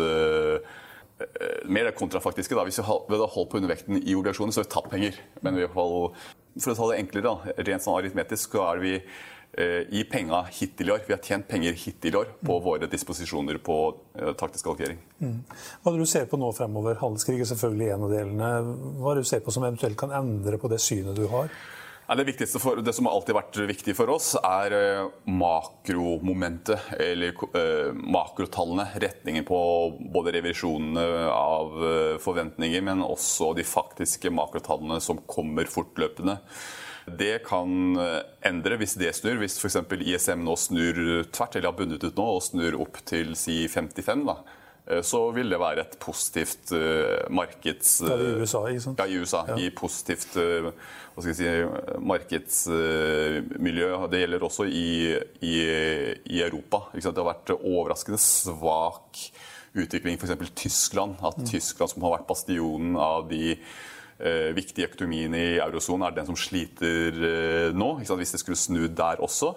mer 1.65 1.87
det 1.89 1.95
kontrafaktiske. 1.97 2.55
da, 2.55 2.65
Hvis 2.65 2.79
vi 2.79 2.85
hadde 2.85 3.29
holdt 3.33 3.49
på 3.51 3.57
undervekten 3.57 4.03
i 4.03 4.15
obligasjoner, 4.15 4.53
så 4.53 4.61
hadde 4.61 4.69
vi 4.69 4.75
tapt 4.75 4.91
penger. 4.93 5.21
Men 5.41 5.57
i 5.57 5.65
hvert 5.65 5.73
fall, 5.73 6.13
for 6.61 6.73
å 6.73 6.77
ta 6.77 6.91
det 6.91 6.99
enklere, 7.01 7.25
da, 7.25 7.55
rent 7.71 7.85
sånn 7.85 7.97
aritmetisk, 7.97 8.53
så 8.53 8.67
er 8.67 8.83
vi 8.83 8.93
eh, 8.99 9.83
i 9.97 10.05
penga 10.05 10.43
hittil 10.53 10.91
i 10.91 10.95
år. 10.97 11.07
Vi 11.07 11.15
har 11.15 11.23
tjent 11.25 11.49
penger 11.49 11.77
hittil 11.81 12.15
i 12.15 12.21
år 12.21 12.35
på 12.43 12.59
mm. 12.59 12.65
våre 12.67 12.91
disposisjoner 12.93 13.61
på 13.65 13.79
eh, 14.19 14.35
taktisk 14.39 14.69
allokering. 14.69 15.01
Mm. 15.23 15.39
Hva 15.81 15.93
er 15.93 15.97
det 15.97 16.05
du 16.05 16.13
ser 16.13 16.29
på 16.31 16.41
nå 16.41 16.53
fremover? 16.57 17.01
Handelskrig 17.01 17.41
er 17.41 17.51
selvfølgelig 17.53 17.91
en 17.95 18.07
av 18.09 18.15
delene. 18.19 18.53
Hva 19.01 19.13
er 19.13 19.19
det 19.19 19.27
du 19.27 19.33
ser 19.33 19.45
på 19.47 19.57
som 19.57 19.65
eventuelt 19.65 19.99
kan 20.01 20.15
endre 20.17 20.61
på 20.61 20.73
det 20.73 20.83
synet 20.85 21.17
du 21.17 21.27
har? 21.33 21.49
Det 22.07 22.47
for, 22.61 22.77
det 22.77 22.93
som 22.95 23.09
har 23.09 23.17
alltid 23.17 23.35
vært 23.35 23.57
viktig 23.67 23.93
for 23.99 24.11
oss, 24.15 24.29
er 24.39 24.75
eh, 24.77 25.09
makromomentet, 25.27 26.93
eller 27.03 27.35
uh, 27.35 27.91
makrotallene. 27.99 28.85
Retningen 29.03 29.43
på 29.47 29.59
både 30.15 30.37
revisjonene 30.37 31.03
av 31.35 31.75
uh, 31.83 32.15
forventninger, 32.23 32.85
men 32.87 33.03
også 33.03 33.51
de 33.59 33.65
faktiske 33.67 34.31
makrotallene 34.31 35.01
som 35.03 35.19
kommer 35.27 35.67
fortløpende. 35.67 36.39
Det 37.07 37.41
kan 37.47 37.99
endre 38.47 38.79
hvis 38.79 38.97
det 38.99 39.13
snur. 39.15 39.41
Hvis 39.43 39.59
f.eks. 39.59 39.79
ISM 39.99 40.47
nå 40.47 40.55
snur 40.59 41.03
tvert, 41.35 41.59
eller 41.59 41.73
har 41.73 41.79
bundet 41.79 42.07
ut 42.07 42.19
nå 42.19 42.29
og 42.39 42.43
snur 42.43 42.79
opp 42.83 43.03
til 43.07 43.35
si 43.39 43.65
55, 43.71 44.25
da, 44.27 44.41
så 45.03 45.21
vil 45.35 45.51
det 45.51 45.59
være 45.59 45.83
et 45.83 45.97
positivt 45.99 46.71
markeds... 47.35 47.97
Det 48.07 48.13
er 48.15 48.21
i 48.23 48.35
USA, 48.43 48.61
ikke 48.71 48.85
sant? 48.85 49.01
Ja, 49.03 49.07
i 49.11 49.19
USA. 49.19 49.41
Ja. 49.49 49.57
I 49.59 49.73
positivt 49.75 50.37
hva 51.17 51.25
skal 51.25 51.33
jeg 51.33 51.39
si, 51.41 52.01
markedsmiljø. 52.05 53.87
Det 54.13 54.19
gjelder 54.21 54.43
også 54.45 54.67
i, 54.69 55.17
i, 55.49 55.55
i 56.29 56.43
Europa. 56.45 56.83
Det 56.93 57.09
har 57.09 57.31
vært 57.31 57.55
overraskende 57.57 58.21
svak 58.21 59.23
utvikling 59.81 60.19
f.eks. 60.21 60.51
Tyskland. 60.61 61.17
At 61.25 61.41
mm. 61.41 61.47
Tyskland, 61.49 61.95
som 61.95 62.05
har 62.05 62.19
vært 62.19 62.29
bastionen 62.29 62.99
av 63.01 63.31
de 63.31 63.55
eh, 63.55 64.53
viktige 64.57 64.91
økonomiene 64.91 65.41
i 65.41 65.57
eurosonen, 65.57 66.05
er 66.05 66.19
den 66.19 66.29
som 66.29 66.37
sliter 66.37 67.17
eh, 67.17 67.73
nå. 67.73 67.91
Hvis 68.05 68.37
det 68.37 68.43
skulle 68.45 68.61
snu 68.61 68.85
der 68.85 69.25
også. 69.25 69.55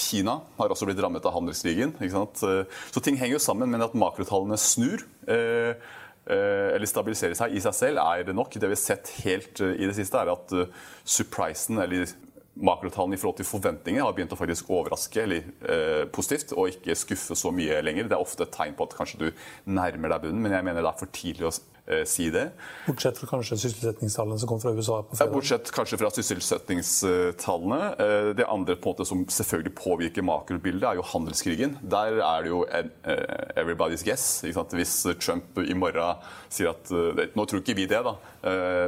Kina 0.00 0.38
har 0.58 0.72
også 0.72 0.88
blitt 0.88 1.02
rammet 1.02 1.26
av 1.26 1.36
handelskrigen. 1.36 1.92
Så 2.00 3.02
ting 3.04 3.18
henger 3.20 3.38
jo 3.38 3.44
sammen, 3.44 3.70
men 3.70 3.84
at 3.84 3.94
makrotallene 3.98 4.58
snur. 4.60 5.04
Eh, 5.30 5.78
Eh, 6.24 6.70
eller 6.72 6.88
stabiliserer 6.88 7.36
seg 7.36 7.52
i 7.52 7.60
seg 7.60 7.74
selv, 7.76 8.00
er 8.00 8.24
det 8.24 8.34
nok. 8.36 8.54
Det 8.56 8.68
vi 8.70 8.76
har 8.76 8.80
sett 8.80 9.10
helt 9.26 9.60
eh, 9.60 9.74
i 9.76 9.88
det 9.88 9.96
siste, 9.98 10.20
er 10.20 10.32
at 10.32 10.54
eh, 10.56 10.70
surprisen, 11.04 11.82
eller 11.84 12.08
makrotallene 12.54 13.18
i 13.18 13.20
forhold 13.20 13.36
til 13.42 13.48
forventninger, 13.48 14.00
har 14.00 14.14
begynt 14.16 14.32
å 14.32 14.38
faktisk 14.38 14.70
overraske 14.72 15.20
eller 15.20 15.44
eh, 15.68 16.04
positivt 16.14 16.54
og 16.56 16.70
ikke 16.72 16.96
skuffe 16.96 17.36
så 17.36 17.52
mye 17.52 17.82
lenger. 17.84 18.08
Det 18.08 18.16
er 18.16 18.24
ofte 18.24 18.46
et 18.46 18.56
tegn 18.56 18.76
på 18.78 18.88
at 18.88 18.96
kanskje 18.96 19.20
du 19.20 19.46
nærmer 19.68 20.14
deg 20.14 20.24
bunnen, 20.24 20.40
men 20.46 20.56
jeg 20.56 20.64
mener 20.64 20.80
det 20.80 20.92
er 20.94 21.02
for 21.02 21.12
tidlig 21.20 21.50
å 21.50 21.54
Eh, 21.54 21.73
si 22.08 22.30
det. 22.32 22.46
Bortsett 22.86 23.18
fra 23.20 23.28
kanskje 23.28 23.58
sysselsettingstallene 23.60 24.38
som 24.40 24.48
kom 24.48 24.60
fra 24.62 24.72
USA? 24.72 25.02
på 25.02 25.16
fredag? 25.16 25.30
Ja, 25.30 25.34
bortsett 25.34 25.72
kanskje 25.74 25.98
fra 26.00 26.10
sysselsettingstallene. 26.16 27.80
Eh, 28.00 28.28
det 28.38 28.46
andre 28.48 28.76
på 28.76 28.90
en 28.90 28.94
måte 28.94 29.06
som 29.08 29.24
selvfølgelig 29.28 29.74
påvirker 29.76 30.24
makrobildet, 30.24 30.86
er 30.88 31.00
jo 31.00 31.04
handelskrigen. 31.12 31.76
Der 31.82 32.20
er 32.24 32.46
det 32.46 32.52
jo 32.52 32.62
en, 32.64 32.90
uh, 33.04 33.60
everybody's 33.60 34.04
guess. 34.04 34.40
Hvis 34.44 34.96
Trump 35.20 35.58
i 35.60 35.76
morgen 35.76 36.24
sier 36.48 36.72
at 36.72 36.90
Nå 37.34 37.44
tror 37.48 37.60
ikke 37.60 37.76
vi 37.76 37.86
det, 37.90 38.00
da, 38.04 38.14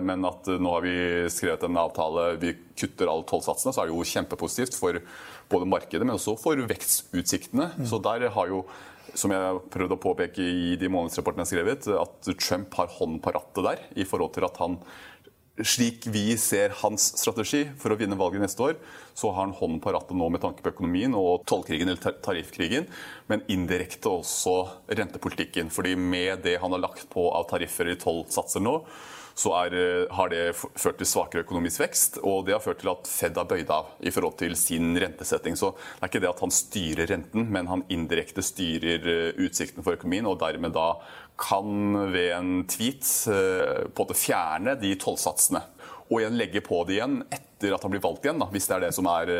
men 0.04 0.24
at 0.28 0.46
nå 0.46 0.72
har 0.76 0.84
vi 0.84 0.96
skrevet 1.32 1.64
en 1.66 1.78
avtale, 1.80 2.26
vi 2.40 2.52
kutter 2.76 3.10
alle 3.10 3.26
tollsatsene, 3.26 3.72
så 3.74 3.82
er 3.82 3.88
det 3.88 3.96
jo 3.96 4.06
kjempepositivt 4.06 4.76
for 4.78 5.00
både 5.52 5.68
markedet, 5.70 6.04
men 6.04 6.16
også 6.16 6.36
for 6.40 6.60
vekstutsiktene. 6.70 7.72
Mm. 7.76 7.88
Så 7.88 8.02
der 8.04 8.28
har 8.34 8.52
jo 8.52 8.64
som 9.16 9.32
jeg 9.32 9.60
prøvde 9.72 9.96
å 9.96 10.02
påpeke 10.02 10.44
i 10.44 10.76
de 10.76 10.88
månedsrapportene 10.92 11.46
jeg 11.46 11.48
har 11.48 11.52
skrevet, 11.54 11.86
at 12.02 12.30
Trump 12.42 12.74
har 12.76 12.90
hånden 12.98 13.20
på 13.24 13.32
rattet 13.32 13.64
der 13.64 13.84
i 13.96 14.04
forhold 14.08 14.34
til 14.34 14.44
at 14.44 14.58
han 14.60 14.80
slik 15.64 16.04
vi 16.12 16.34
ser 16.36 16.74
hans 16.82 17.06
strategi 17.16 17.62
for 17.80 17.92
å 17.92 17.96
vinne 17.96 18.18
valget 18.18 18.42
neste 18.42 18.60
år, 18.60 18.76
så 19.16 19.30
har 19.32 19.46
han 19.46 19.54
hånden 19.56 19.80
på 19.80 19.92
rattet 19.94 20.18
nå 20.18 20.28
med 20.32 20.42
tanke 20.42 20.60
på 20.60 20.74
økonomien 20.74 21.16
og 21.16 21.46
tollkrigen 21.48 21.88
eller 21.88 22.18
tariffkrigen, 22.24 22.88
men 23.30 23.44
indirekte 23.52 24.12
også 24.12 24.56
rentepolitikken. 24.98 25.70
fordi 25.70 25.96
med 25.96 26.42
det 26.44 26.58
han 26.60 26.72
har 26.72 26.84
lagt 26.84 27.08
på 27.08 27.30
av 27.32 27.48
tariffer 27.48 27.88
i 27.88 27.96
tollsatser 27.96 28.60
nå, 28.60 28.82
så 29.36 29.52
er, 29.52 29.74
eh, 29.76 30.14
har 30.16 30.30
det 30.32 30.56
ført 30.56 30.96
til 30.96 31.08
svakere 31.08 31.44
økonomisk 31.44 31.82
vekst. 31.82 32.18
Og 32.24 32.46
det 32.46 32.54
har 32.56 32.64
ført 32.64 32.80
til 32.80 32.88
at 32.88 33.08
Fed 33.10 33.36
har 33.36 33.44
bøyd 33.44 33.68
av 33.70 33.92
i 34.00 34.10
forhold 34.10 34.38
til 34.40 34.56
sin 34.56 34.96
rentesetting. 34.96 35.58
Så 35.60 35.74
det 35.76 36.06
er 36.06 36.08
ikke 36.08 36.22
det 36.24 36.30
at 36.30 36.40
han 36.40 36.54
styrer 36.56 37.10
renten, 37.12 37.50
men 37.52 37.68
han 37.68 37.84
indirekte 37.92 38.44
styrer 38.44 39.04
utsikten 39.04 39.44
utsiktene 39.46 39.84
for 39.84 39.96
økonomien, 39.96 40.26
og 40.26 40.40
dermed 40.40 40.72
da 40.74 40.96
kan 41.38 42.10
ved 42.12 42.32
en 42.32 42.64
tweet 42.64 43.04
eh, 43.28 43.84
på 43.92 44.06
en 44.08 44.16
fjerne 44.16 44.74
de 44.80 44.94
tollsatsene. 44.96 45.62
Og 46.08 46.20
igjen 46.20 46.38
legge 46.38 46.62
på 46.64 46.80
det 46.86 46.96
igjen 46.96 47.20
etter 47.28 47.74
at 47.74 47.82
han 47.82 47.92
blir 47.92 48.02
valgt 48.04 48.24
igjen, 48.24 48.40
da, 48.40 48.48
hvis 48.52 48.68
det 48.68 48.74
er 48.76 48.84
det 48.86 48.92
som 48.94 49.08
er 49.10 49.30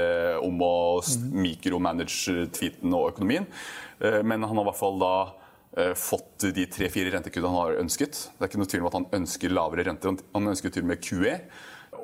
om 0.42 0.62
å 0.66 1.00
mikromanage 1.30 2.48
tweeten 2.52 2.92
og 2.96 3.12
økonomien. 3.12 3.46
Men 4.00 4.42
han 4.42 4.56
har 4.56 4.64
i 4.64 4.68
hvert 4.70 4.80
fall 4.80 4.98
da 4.98 5.14
Eh, 5.22 5.44
fått 5.99 6.47
de 6.56 6.66
tre-fire 6.73 7.11
rentekuttene 7.12 7.52
han 7.52 7.59
har 7.61 7.80
ønsket. 7.83 8.18
Det 8.33 8.45
er 8.45 8.50
ikke 8.50 8.61
noe 8.62 8.71
tvil 8.73 8.85
om 8.85 8.90
at 8.90 8.97
han 8.97 9.09
ønsker 9.21 9.52
lavere 9.52 9.85
renter. 9.88 10.21
Han 10.33 10.52
ønsker 10.52 10.73
til 10.73 10.87
og 10.87 10.90
med 10.92 11.02
QE. 11.04 11.35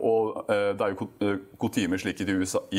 Og 0.03 0.43
eh, 0.53 0.71
det 0.77 0.87
er 0.87 0.95
jo 0.95 1.37
kutyme 1.61 1.99
slik 2.01 2.23
i 2.25 2.29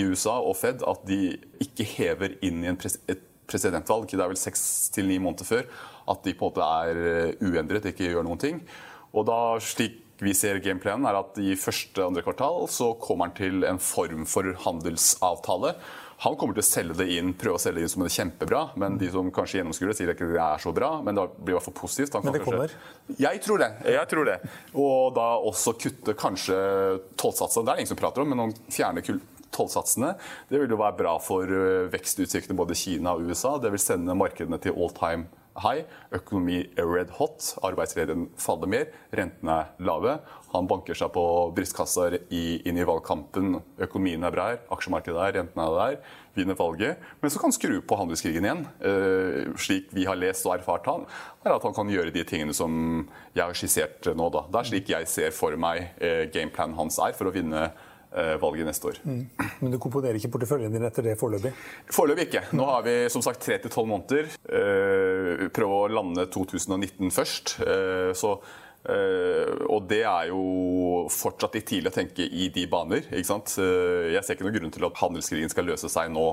USA, 0.06 0.38
og 0.38 0.58
Fed 0.60 0.86
at 0.86 1.06
de 1.10 1.36
ikke 1.64 1.88
hever 1.96 2.38
inn 2.46 2.64
i 2.66 2.76
pres 2.78 3.00
et 3.10 3.26
presidentvalg. 3.50 4.08
Det 4.10 4.22
er 4.22 4.32
vel 4.32 4.40
seks 4.40 4.64
til 4.94 5.10
ni 5.10 5.20
måneder 5.22 5.48
før 5.48 5.68
at 6.14 6.24
de 6.26 6.34
på 6.38 6.48
en 6.48 6.54
måte 6.54 6.70
er 6.84 7.36
uendret, 7.44 7.90
ikke 7.90 8.12
gjør 8.12 8.26
noen 8.28 8.42
ting. 8.42 8.64
Og 9.14 9.28
da, 9.30 9.40
slik 9.62 10.00
vi 10.24 10.34
ser 10.38 10.62
gameplanen, 10.64 11.08
er 11.10 11.20
at 11.20 11.38
i 11.42 11.56
første 11.60 12.06
andre 12.06 12.24
kvartal 12.26 12.68
så 12.72 12.94
kommer 13.02 13.30
han 13.30 13.38
til 13.38 13.68
en 13.68 13.82
form 13.82 14.28
for 14.30 14.48
handelsavtale 14.66 15.74
han 16.24 16.36
kommer 16.40 16.56
til 16.56 16.64
å 16.64 16.66
selge 16.66 16.96
det 17.02 17.08
inn, 17.18 17.34
prøve 17.36 17.58
å 17.58 17.62
selge 17.62 17.82
det 17.82 17.88
inn 17.88 17.92
som 17.92 18.04
det 18.06 18.08
er 18.08 18.16
kjempebra. 18.16 18.62
Men 18.80 18.96
de 19.02 19.10
som 19.12 19.28
kanskje 19.34 19.60
gjennomskuer 19.60 19.92
det, 19.92 19.98
sier 19.98 20.12
at 20.14 20.22
det 20.24 20.40
er 20.40 20.64
så 20.64 20.72
bra. 20.76 20.94
Men 21.04 21.20
det 21.20 21.26
blir 21.36 21.52
i 21.52 21.58
hvert 21.58 21.68
fall 21.68 21.76
positivt. 21.82 22.16
men 22.24 22.38
det 22.38 22.44
kommer? 22.46 22.76
Jeg 23.20 23.42
tror 23.44 23.60
det. 23.60 23.70
jeg 23.92 24.10
tror 24.14 24.30
det. 24.30 24.38
Og 24.80 25.12
da 25.18 25.28
også 25.52 25.76
kutte 25.76 26.16
kanskje 26.16 26.58
tollsatsene. 27.20 27.66
Det 27.66 27.74
er 27.74 27.76
det 27.76 27.84
ingen 27.84 27.92
som 27.92 28.00
prater 28.00 28.24
om, 28.24 28.32
men 28.32 28.46
å 28.46 28.50
fjerne 28.72 29.04
tollsatsene 29.54 30.16
det 30.50 30.64
vil 30.64 30.72
jo 30.74 30.80
være 30.80 30.98
bra 30.98 31.18
for 31.22 31.46
eh, 31.46 31.86
vekstutsiktene 31.94 32.58
både 32.58 32.74
i 32.74 32.80
Kina 32.80 33.18
og 33.18 33.28
USA. 33.28 33.58
Det 33.62 33.74
vil 33.76 33.84
sende 33.84 34.16
markedene 34.18 34.60
til 34.64 34.80
all 34.80 34.96
time 34.96 35.28
high. 35.62 35.84
Økonomi 36.16 36.64
er 36.78 36.88
red 36.90 37.14
hot. 37.20 37.54
Arbeidsledigheten 37.66 38.30
faller 38.42 38.72
mer. 38.72 38.90
Rentene 39.14 39.60
er 39.64 39.86
lave. 39.86 40.18
Han 40.54 40.68
banker 40.70 40.98
seg 40.98 41.10
på 41.16 41.24
brystkassa 41.56 42.12
inn 42.30 42.78
i 42.78 42.86
valgkampen. 42.86 43.56
Økonomien 43.82 44.26
er 44.26 44.34
bra 44.34 44.50
her, 44.52 44.60
aksjemarkedet 44.74 45.24
er 45.24 45.40
rentene 45.40 45.66
er 45.66 45.80
der. 45.80 46.12
Vinner 46.38 46.58
valget. 46.58 47.02
Men 47.22 47.34
så 47.34 47.42
kan 47.42 47.50
han 47.50 47.58
skru 47.58 47.80
på 47.82 47.98
handelskrigen 47.98 48.46
igjen. 48.46 48.66
Uh, 48.82 49.54
slik 49.58 49.90
vi 49.94 50.06
har 50.10 50.18
lest 50.18 50.46
og 50.50 50.56
erfart 50.58 50.90
han, 50.90 51.08
er 51.46 51.56
at 51.56 51.66
han 51.66 51.74
kan 51.78 51.90
gjøre 51.90 52.14
de 52.14 52.26
tingene 52.26 52.54
som 52.58 52.76
jeg 53.34 53.44
har 53.44 53.58
skissert 53.58 54.14
nå. 54.14 54.30
Da. 54.34 54.46
Det 54.50 54.62
er 54.62 54.70
slik 54.70 54.94
jeg 54.94 55.10
ser 55.10 55.34
for 55.34 55.58
meg 55.58 55.90
uh, 56.02 56.30
gameplanen 56.34 56.78
hans 56.78 57.02
er 57.02 57.18
for 57.18 57.30
å 57.30 57.34
vinne 57.34 57.72
Eh, 58.14 58.36
valget 58.38 58.66
neste 58.66 58.88
år. 58.88 58.98
Mm. 59.04 59.24
Men 59.60 59.72
du 59.74 59.80
komponerer 59.82 60.20
ikke 60.20 60.30
porteføljen 60.36 60.74
din 60.76 60.84
etter 60.86 61.02
det 61.02 61.16
foreløpig? 61.18 61.50
Foreløpig 61.90 62.28
ikke. 62.28 62.44
Nå 62.54 62.68
har 62.70 62.84
vi 62.86 62.94
som 63.10 63.24
sagt 63.26 63.42
tre 63.42 63.58
til 63.64 63.74
tolv 63.74 63.90
måneder. 63.90 64.30
Eh, 65.34 65.50
prøve 65.54 65.80
å 65.84 65.92
lande 65.92 66.28
2019 66.34 67.14
først. 67.14 67.58
Eh, 67.66 68.12
så, 68.18 68.38
og 68.84 69.86
det 69.88 70.02
er 70.04 70.26
jo 70.28 71.06
fortsatt 71.08 71.54
litt 71.56 71.70
tidlig 71.70 71.94
å 71.94 71.96
tenke 71.96 72.26
i 72.28 72.50
de 72.52 72.66
baner. 72.68 73.06
Jeg 73.16 73.24
ser 73.24 74.34
ikke 74.36 74.44
noen 74.44 74.58
grunn 74.58 74.74
til 74.76 74.84
at 74.84 75.00
handelskrigen 75.00 75.54
skal 75.54 75.70
løse 75.70 75.88
seg 75.88 76.12
nå 76.12 76.26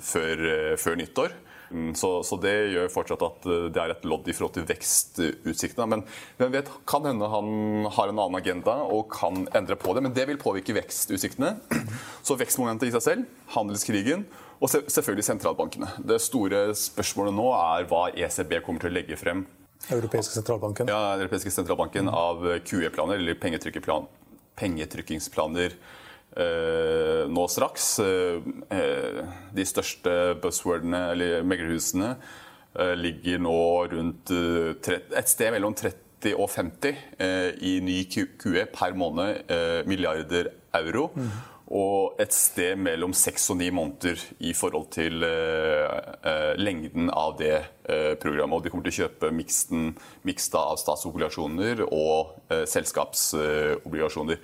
før, 0.00 0.40
før 0.80 0.96
nyttår. 0.96 1.34
Mm, 1.70 1.94
så, 1.94 2.08
så, 2.26 2.34
det 2.42 2.54
gjør 2.72 2.90
fortsatt 2.90 3.22
at 3.22 3.46
eh, 3.46 3.66
det 3.70 3.82
er 3.82 3.92
et 3.94 4.06
lodd 4.10 4.26
i 4.26 4.34
forhold 4.34 4.56
til 4.56 4.66
vekstutsiktene. 4.66 5.86
Men 5.92 6.02
hvem 6.40 6.54
vet, 6.56 6.70
kan 6.90 7.06
hende 7.06 7.30
han 7.30 7.86
har 7.94 8.10
en 8.10 8.18
annen 8.18 8.38
agenda 8.40 8.74
og 8.90 9.06
kan 9.14 9.44
endre 9.56 9.78
på 9.78 9.94
det. 9.94 10.02
Men 10.06 10.16
det 10.16 10.26
vil 10.30 10.40
påvirke 10.40 10.74
vekstutsiktene. 10.80 11.54
Så 12.26 12.38
vekstmomentet 12.40 12.90
i 12.90 12.94
seg 12.96 13.06
selv, 13.06 13.42
handelskrigen 13.54 14.26
og 14.60 14.68
selvfølgelig 14.68 15.24
sentralbankene. 15.24 15.88
Det 16.04 16.20
store 16.20 16.74
spørsmålet 16.76 17.34
nå 17.36 17.48
er 17.56 17.88
hva 17.90 18.02
ECB 18.12 18.60
kommer 18.66 18.80
til 18.84 18.92
å 18.92 18.96
legge 18.98 19.16
frem. 19.20 19.46
Europeiske 19.88 20.36
sentralbanken? 20.36 20.88
Ja, 20.92 21.14
europeiske 21.16 21.50
sentralbanken 21.54 22.08
av 22.12 22.44
QE-planer, 22.68 23.16
eller 23.16 23.34
pengetrykkingsplaner 24.60 25.70
Eh, 26.36 27.26
nå 27.28 27.46
straks. 27.50 27.98
Eh, 27.98 28.42
eh, 28.70 29.24
de 29.54 29.66
største 29.66 30.36
buzzwordene, 30.42 31.10
eller 31.14 31.42
meglerhusene, 31.42 32.14
ligger 32.70 33.40
nå 33.42 33.52
rundt 33.90 34.30
et 34.30 35.26
sted 35.26 35.50
mellom 35.50 35.74
30 35.74 36.36
og 36.38 36.46
50 36.52 37.00
i 37.66 37.72
ny 37.82 37.96
QE 38.06 38.62
per 38.70 38.94
måned, 38.94 39.50
milliarder 39.90 40.52
euro. 40.78 41.08
Mm. 41.16 41.32
Og 41.70 42.18
et 42.18 42.32
sted 42.34 42.78
mellom 42.82 43.12
seks 43.14 43.44
og 43.52 43.60
ni 43.60 43.68
måneder 43.70 44.18
i 44.42 44.50
forhold 44.58 44.88
til 44.90 45.22
uh, 45.22 45.86
uh, 46.26 46.54
lengden 46.58 47.12
av 47.14 47.36
det 47.38 47.52
eh, 47.86 48.16
programmet. 48.18 48.56
Og 48.58 48.64
de 48.64 48.72
kommer 48.72 48.88
til 48.88 48.94
å 48.96 49.04
kjøpe 49.04 49.30
miksten, 49.34 49.92
miksta 50.26 50.64
av 50.72 50.80
statsobligasjoner 50.82 51.84
og 51.86 52.34
selskapsobligasjoner. 52.70 54.40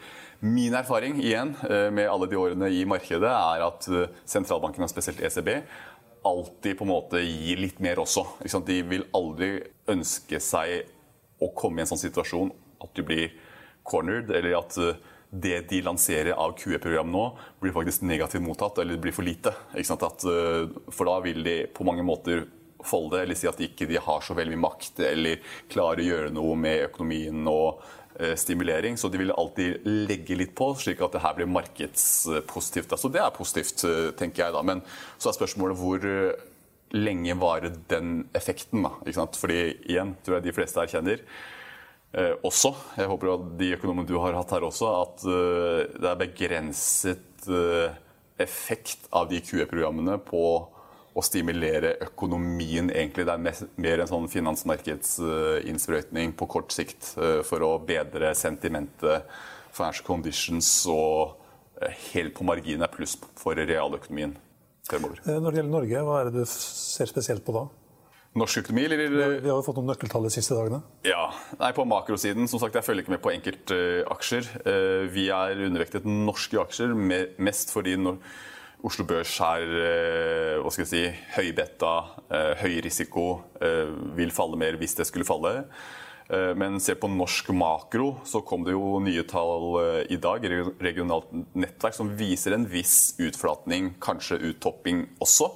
Min 0.47 0.77
erfaring 0.79 1.19
igjen 1.23 1.55
med 1.95 2.11
alle 2.11 2.29
de 2.31 2.39
årene 2.39 2.69
i 2.75 2.85
markedet 2.89 3.31
er 3.31 3.65
at 3.65 3.87
sentralbanken, 4.29 4.85
og 4.85 4.93
spesielt 4.93 5.23
ECB, 5.25 5.51
alltid 6.27 6.79
på 6.79 6.87
en 6.87 6.93
måte 6.93 7.23
gir 7.23 7.63
litt 7.63 7.81
mer 7.83 8.03
også. 8.03 8.27
De 8.67 8.81
vil 8.87 9.07
aldri 9.17 9.51
ønske 9.91 10.41
seg 10.43 10.91
å 11.43 11.51
komme 11.57 11.81
i 11.81 11.87
en 11.87 11.93
sånn 11.95 12.05
situasjon 12.05 12.53
at 12.85 12.93
du 12.99 13.03
blir 13.07 13.35
cornered, 13.87 14.31
eller 14.35 14.59
at 14.61 14.79
det 15.31 15.61
de 15.71 15.83
lanserer 15.83 16.33
av 16.33 16.55
QE-program 16.59 17.11
nå, 17.13 17.25
blir 17.61 17.75
faktisk 17.75 18.05
negativt 18.07 18.45
mottatt 18.45 18.79
eller 18.79 19.01
blir 19.01 19.15
for 19.15 19.27
lite. 19.27 19.53
At, 19.75 20.25
eh, 20.25 20.69
for 20.93 21.09
da 21.09 21.19
vil 21.25 21.43
de 21.45 21.57
på 21.67 21.85
mange 21.85 22.05
måter 22.07 22.47
folde, 22.87 23.23
eller 23.23 23.35
si 23.35 23.49
at 23.49 23.59
de 23.59 23.67
ikke 23.67 24.01
har 24.03 24.23
så 24.23 24.37
veldig 24.37 24.55
mye 24.55 24.67
makt 24.69 25.01
eller 25.09 25.41
klarer 25.73 26.03
å 26.05 26.11
gjøre 26.11 26.35
noe 26.35 26.57
med 26.61 26.85
økonomien 26.87 27.49
og 27.51 27.83
eh, 28.21 28.37
stimulering. 28.39 28.97
Så 28.97 29.11
de 29.11 29.23
vil 29.23 29.35
alltid 29.35 29.87
legge 29.87 30.39
litt 30.39 30.55
på, 30.55 30.73
slik 30.79 31.03
at 31.03 31.17
det 31.17 31.25
her 31.25 31.35
blir 31.39 31.51
markedspositivt. 31.51 32.95
Så 32.95 33.11
det 33.11 33.25
er 33.25 33.35
positivt, 33.35 33.83
eh, 33.89 34.13
tenker 34.19 34.47
jeg 34.47 34.57
da. 34.57 34.63
Men 34.63 34.85
så 35.19 35.33
er 35.33 35.41
spørsmålet 35.41 35.81
hvor 35.81 36.07
lenge 36.95 37.35
varer 37.41 37.75
den 37.91 38.29
effekten? 38.37 38.87
da, 38.87 39.27
Fordi 39.27 39.61
igjen, 39.91 40.15
tror 40.23 40.39
jeg 40.39 40.47
de 40.47 40.55
fleste 40.55 40.85
erkjenner 40.85 41.27
også, 42.17 42.73
jeg 42.97 43.09
håper 43.11 43.35
at 43.35 43.43
de 43.61 43.75
økonomene 43.77 44.09
du 44.09 44.17
har 44.23 44.33
hatt 44.39 44.53
her 44.57 44.65
også, 44.65 44.87
at 45.03 45.17
uh, 45.29 45.85
det 46.01 46.09
er 46.09 46.23
begrenset 46.23 47.49
uh, 47.51 47.93
effekt 48.41 49.05
av 49.13 49.29
de 49.29 49.41
QE-programmene 49.45 50.17
på 50.25 50.43
å 51.17 51.23
stimulere 51.25 51.97
økonomien, 52.05 52.91
egentlig. 52.93 53.25
Det 53.29 53.33
er 53.33 53.41
mer, 53.81 54.01
en 54.01 54.11
sånn 54.11 54.29
finansmarkedsinnsprøytning 54.29 56.35
på 56.37 56.45
kort 56.53 56.73
sikt 56.77 57.17
for 57.49 57.59
å 57.65 57.81
bedre 57.81 58.35
sentimentet, 58.37 59.25
financial 59.73 60.05
conditions 60.05 60.69
og 60.93 61.41
helt 62.13 62.37
på 62.37 62.45
marginen 62.45 62.85
er 62.85 62.93
pluss 62.93 63.17
for 63.41 63.57
realøkonomien 63.57 64.37
fremover. 64.85 65.17
Når 65.25 65.49
det 65.49 65.57
gjelder 65.63 65.73
Norge, 65.73 66.05
hva 66.05 66.21
er 66.21 66.29
det 66.29 66.45
du 66.45 66.47
ser 66.53 67.09
spesielt 67.09 67.41
på 67.49 67.57
da? 67.57 67.65
Norsk 68.37 68.65
økonomi, 68.65 68.85
eller? 68.85 69.39
Vi 69.41 69.49
har 69.49 69.57
jo 69.57 69.65
fått 69.65 69.79
noen 69.81 69.89
nøkkeltall 69.95 70.27
de 70.27 70.33
siste 70.35 70.57
dagene. 70.57 70.83
Ja, 71.09 71.31
Nei, 71.61 71.71
På 71.77 71.87
makrosiden, 71.89 72.49
som 72.51 72.61
sagt, 72.61 72.77
jeg 72.77 72.85
følger 72.85 73.05
ikke 73.05 73.15
med 73.15 73.23
på 73.25 73.33
enkeltaksjer. 73.33 74.51
Uh, 74.67 75.07
vi 75.13 75.31
er 75.33 75.63
undervektet 75.69 76.05
norske 76.09 76.61
aksjer, 76.61 76.93
mest 77.41 77.73
fordi 77.73 77.97
når 78.01 78.21
Oslo 78.87 79.07
Børs 79.09 79.33
er 79.41 79.63
eh, 79.65 80.59
hva 80.61 80.71
skal 80.71 80.85
jeg 80.85 80.91
si, 80.91 81.23
høy 81.33 81.49
beta, 81.57 81.95
eh, 82.29 82.53
høy 82.61 82.75
risiko, 82.85 83.25
vil 84.15 84.31
falle 84.37 84.59
mer 84.61 84.77
hvis 84.79 84.95
det 84.99 85.07
skulle 85.09 85.27
falle. 85.27 85.65
Men 86.61 86.77
se 86.83 86.95
på 86.99 87.09
norsk 87.11 87.49
makro, 87.57 88.19
så 88.29 88.43
kom 88.47 88.67
det 88.67 88.77
jo 88.77 89.01
nye 89.03 89.25
tall 89.27 89.79
i 90.13 90.19
dag, 90.21 90.45
regionalt 90.83 91.33
nettverk, 91.57 91.97
som 91.97 92.13
viser 92.19 92.55
en 92.55 92.69
viss 92.69 93.17
utflatning, 93.23 93.95
kanskje 94.03 94.43
uttopping 94.53 95.07
også. 95.25 95.49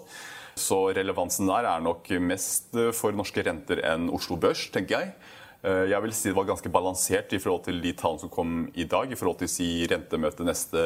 Så 0.59 0.89
relevansen 0.97 1.51
der 1.51 1.69
er 1.71 1.85
nok 1.85 2.09
mest 2.23 2.75
for 2.97 3.15
norske 3.17 3.45
renter 3.47 3.83
enn 3.93 4.09
Oslo 4.15 4.39
Børs, 4.41 4.69
tenker 4.75 4.99
jeg. 4.99 5.15
Eh, 5.63 5.91
jeg 5.91 6.03
vil 6.03 6.13
si 6.17 6.31
det 6.31 6.37
var 6.37 6.49
ganske 6.49 6.73
balansert 6.73 7.33
i 7.37 7.41
forhold 7.43 7.65
til 7.69 7.81
de 7.85 7.93
tallene 7.93 8.25
som 8.25 8.33
kom 8.33 8.69
i 8.75 8.85
dag, 8.89 9.13
i 9.13 9.19
forhold 9.19 9.43
til 9.43 9.51
si 9.53 9.71
rentemøtet 9.91 10.47
neste 10.47 10.85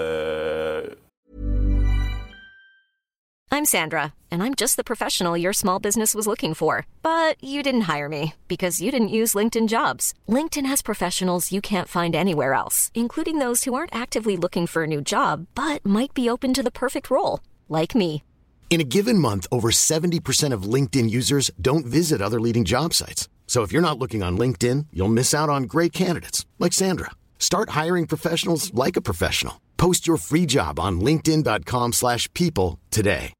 I'm 3.54 3.66
Sandra, 3.76 4.14
and 4.32 4.42
I'm 4.42 4.56
just 4.56 4.76
the 4.76 4.82
professional 4.82 5.36
your 5.36 5.52
small 5.52 5.78
business 5.78 6.12
was 6.12 6.26
looking 6.26 6.54
for. 6.54 6.88
But 7.02 7.36
you 7.40 7.62
didn't 7.62 7.82
hire 7.82 8.08
me 8.08 8.34
because 8.48 8.82
you 8.82 8.90
didn't 8.90 9.14
use 9.20 9.38
LinkedIn 9.38 9.68
jobs. 9.68 10.12
LinkedIn 10.28 10.66
has 10.66 10.82
professionals 10.82 11.52
you 11.52 11.60
can't 11.60 11.88
find 11.88 12.16
anywhere 12.16 12.54
else, 12.54 12.90
including 12.94 13.38
those 13.38 13.62
who 13.62 13.74
aren't 13.74 13.94
actively 13.94 14.36
looking 14.36 14.66
for 14.66 14.82
a 14.82 14.88
new 14.88 15.00
job, 15.00 15.46
but 15.54 15.86
might 15.86 16.12
be 16.14 16.28
open 16.28 16.52
to 16.52 16.64
the 16.64 16.72
perfect 16.72 17.10
role, 17.12 17.38
like 17.68 17.94
me. 17.94 18.24
In 18.70 18.80
a 18.80 18.90
given 18.96 19.18
month, 19.18 19.46
over 19.52 19.70
70% 19.70 20.52
of 20.52 20.64
LinkedIn 20.74 21.08
users 21.08 21.52
don't 21.60 21.86
visit 21.86 22.20
other 22.20 22.40
leading 22.40 22.64
job 22.64 22.92
sites. 22.92 23.28
So 23.46 23.62
if 23.62 23.70
you're 23.70 23.88
not 23.88 24.00
looking 24.00 24.24
on 24.24 24.36
LinkedIn, 24.36 24.86
you'll 24.92 25.14
miss 25.14 25.32
out 25.32 25.48
on 25.48 25.68
great 25.68 25.92
candidates 25.92 26.44
like 26.58 26.72
Sandra. 26.72 27.10
Start 27.38 27.70
hiring 27.70 28.08
professionals 28.08 28.74
like 28.74 28.96
a 28.96 29.02
professional. 29.02 29.60
Post 29.76 30.08
your 30.08 30.16
free 30.16 30.44
job 30.46 30.80
on 30.80 30.98
linkedin.com/people 30.98 32.80
today. 32.90 33.32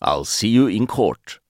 I'll 0.00 0.24
see 0.24 0.48
you 0.48 0.68
in 0.68 0.86
court. 0.86 1.40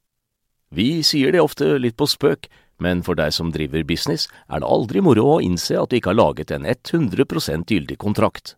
Vi 0.70 1.02
sier 1.02 1.32
det 1.32 1.40
ofte 1.40 1.78
litt 1.78 1.96
på 1.96 2.06
spøk, 2.08 2.48
men 2.80 3.02
for 3.02 3.14
deg 3.14 3.32
som 3.32 3.52
driver 3.52 3.84
business, 3.84 4.28
er 4.48 4.60
det 4.60 4.68
aldri 4.68 5.00
moro 5.04 5.36
å 5.36 5.42
innse 5.44 5.76
at 5.76 5.90
du 5.90 5.96
ikke 5.96 6.12
har 6.12 6.20
laget 6.20 6.50
en 6.50 6.64
100 6.64 7.64
gyldig 7.68 7.98
kontrakt. 7.98 8.57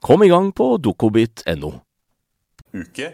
Kom 0.00 0.22
i 0.24 0.28
gang 0.28 0.48
på 0.56 0.76
dokobit.no. 0.80 1.74
Uke, 2.72 3.10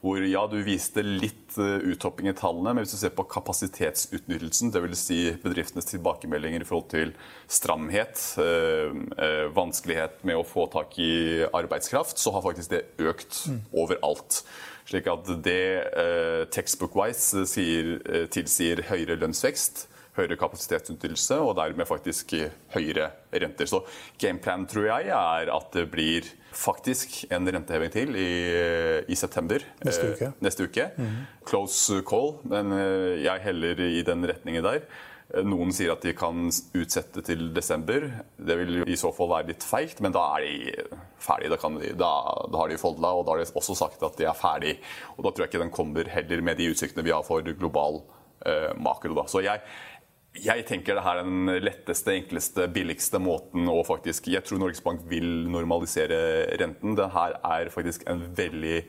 hvor 0.00 0.22
ja, 0.24 0.46
du 0.48 0.56
viste 0.64 1.02
litt 1.04 1.36
uttopping 1.50 1.90
uthopping 1.90 2.30
i 2.30 2.34
tallene, 2.36 2.72
men 2.72 2.84
hvis 2.84 2.94
du 2.94 3.00
ser 3.02 3.12
på 3.12 3.26
kapasitetsutnyttelsen, 3.28 4.70
dvs. 4.72 5.02
Si 5.02 5.18
bedriftenes 5.42 5.90
tilbakemeldinger 5.90 6.62
i 6.62 6.68
forhold 6.68 6.88
til 6.92 7.12
stramhet, 7.50 8.22
uh, 8.40 8.94
uh, 9.18 9.50
vanskelighet 9.52 10.22
med 10.24 10.40
å 10.40 10.46
få 10.46 10.68
tak 10.72 10.96
i 11.02 11.44
arbeidskraft, 11.44 12.16
så 12.22 12.32
har 12.32 12.46
faktisk 12.46 12.72
det 12.72 12.84
økt 13.02 13.42
mm. 13.50 13.60
overalt. 13.82 14.40
Slik 14.88 15.10
at 15.12 15.28
det 15.44 15.62
uh, 15.92 16.48
textbook-wise 16.54 17.44
tilsier 18.32 18.86
høyere 18.88 19.20
lønnsvekst 19.20 19.88
høyere 20.20 20.38
kapasitetsutnyttelse 20.40 21.40
og 21.42 21.56
dermed 21.58 21.88
faktisk 21.88 22.36
høyere 22.74 23.10
renter. 23.32 23.70
Så 23.70 23.82
gameplan 24.20 24.68
tror 24.70 24.90
jeg 24.90 25.10
er 25.16 25.52
at 25.54 25.72
det 25.76 25.88
blir 25.92 26.28
faktisk 26.56 27.24
en 27.30 27.46
renteheving 27.46 27.92
til 27.94 28.16
i, 28.18 28.30
i 29.08 29.18
september. 29.18 29.62
Neste 29.86 30.10
uke. 30.14 30.30
Eh, 30.30 30.40
neste 30.44 30.66
uke. 30.66 30.88
Mm. 30.96 31.20
Close 31.46 32.00
call, 32.06 32.34
men 32.50 32.74
eh, 32.76 33.22
jeg 33.26 33.46
heller 33.46 33.86
i 33.86 34.02
den 34.06 34.26
retningen 34.30 34.66
der. 34.66 34.82
Eh, 35.30 35.44
noen 35.46 35.72
sier 35.74 35.94
at 35.94 36.04
de 36.04 36.14
kan 36.18 36.48
utsette 36.50 37.24
til 37.26 37.50
desember. 37.56 38.08
Det 38.36 38.58
vil 38.62 38.82
i 38.86 38.98
så 38.98 39.12
fall 39.14 39.30
være 39.34 39.52
litt 39.52 39.66
feigt, 39.66 40.02
men 40.02 40.14
da 40.16 40.26
er 40.36 40.46
de 40.46 40.86
ferdige. 41.22 41.54
Da, 41.54 41.74
de, 41.78 41.92
da, 41.98 42.14
da 42.50 42.62
har 42.62 42.72
de 42.72 42.80
folda, 42.80 43.14
og 43.14 43.26
da 43.26 43.36
har 43.36 43.44
de 43.44 43.60
også 43.60 43.78
sagt 43.78 44.02
at 44.06 44.18
de 44.18 44.26
er 44.28 44.38
ferdig. 44.38 44.78
Og 45.16 45.24
da 45.24 45.32
tror 45.32 45.46
jeg 45.46 45.52
ikke 45.52 45.64
den 45.64 45.76
kommer 45.76 46.10
heller 46.10 46.42
med 46.46 46.58
de 46.60 46.70
utsiktene 46.72 47.06
vi 47.06 47.14
har 47.14 47.26
for 47.26 47.46
global 47.52 48.02
eh, 48.46 48.72
makro. 48.80 49.14
Da. 49.22 49.28
Så 49.30 49.44
jeg, 49.46 49.62
jeg 50.38 50.62
tenker 50.68 50.94
det 50.94 51.02
her 51.02 51.20
er 51.20 51.26
den 51.26 51.50
letteste, 51.64 52.12
enkleste, 52.14 52.68
billigste 52.70 53.18
måten 53.18 53.66
å 53.70 53.80
faktisk 53.86 54.28
Jeg 54.30 54.44
tror 54.46 54.60
Norges 54.62 54.82
Bank 54.84 55.02
vil 55.10 55.26
normalisere 55.50 56.20
renten. 56.60 56.94
Det 56.94 57.08
her 57.16 57.34
er 57.42 57.72
faktisk 57.74 58.06
en 58.10 58.22
veldig 58.38 58.84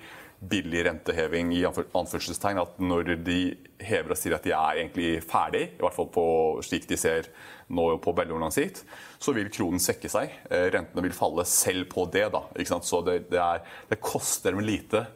billig 0.51 0.84
renteheving 0.86 1.51
i 1.58 1.63
anførselstegn. 1.65 2.62
At 2.62 2.77
når 2.82 3.15
de 3.25 3.39
hever 3.82 4.13
og 4.13 4.21
sier 4.21 4.38
at 4.38 4.45
de 4.45 4.54
er 4.54 4.84
egentlig 4.84 5.10
ferdig, 5.25 5.63
i 5.73 5.82
hvert 5.82 5.97
fall 5.97 6.12
på 6.13 6.25
slik 6.65 6.86
de 6.89 6.97
ser 6.99 7.30
nå 7.73 7.88
på 8.04 8.13
veldig 8.17 8.54
sitt, 8.54 8.84
så 9.21 9.34
vil 9.34 9.49
kronen 9.54 9.82
svekke 9.82 10.10
seg. 10.13 10.34
Eh, 10.49 10.69
rentene 10.73 11.06
vil 11.08 11.17
falle 11.17 11.45
selv 11.49 11.89
på 11.89 12.06
det. 12.13 12.27
da, 12.34 12.45
Så 12.86 13.01
det, 13.01 13.23
det, 13.34 13.41
er, 13.41 13.65
det 13.89 14.01
koster 14.01 14.54
dem 14.54 14.62
lite 14.65 15.08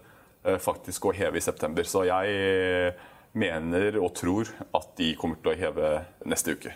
eh, 0.44 0.58
faktisk 0.58 1.06
å 1.06 1.14
heve 1.14 1.38
i 1.38 1.46
september. 1.46 1.86
Så 1.86 2.06
jeg 2.10 2.96
mener 3.38 4.00
og 4.02 4.14
tror 4.18 4.50
at 4.76 4.96
de 5.00 5.14
kommer 5.20 5.40
til 5.42 5.54
å 5.54 5.60
heve 5.60 5.94
neste 6.26 6.56
uke. 6.56 6.76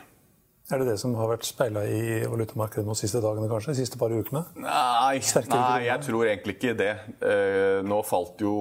Er 0.69 0.83
det 0.83 0.91
det 0.91 0.99
som 1.01 1.15
har 1.17 1.31
vært 1.31 1.47
speila 1.47 1.81
i 1.89 2.19
valutamarkedet 2.29 2.85
de 2.85 2.93
siste 2.97 3.17
dagene, 3.23 3.47
kanskje? 3.49 3.73
De 3.73 3.79
siste 3.79 3.97
par 3.97 4.13
ukene? 4.13 4.43
Nei, 4.61 5.17
nei, 5.49 5.79
jeg 5.87 6.03
tror 6.05 6.27
egentlig 6.27 6.53
ikke 6.59 6.75
det. 6.77 6.91
Eh, 7.25 7.79
nå 7.81 7.97
falt 8.05 8.43
jo 8.45 8.51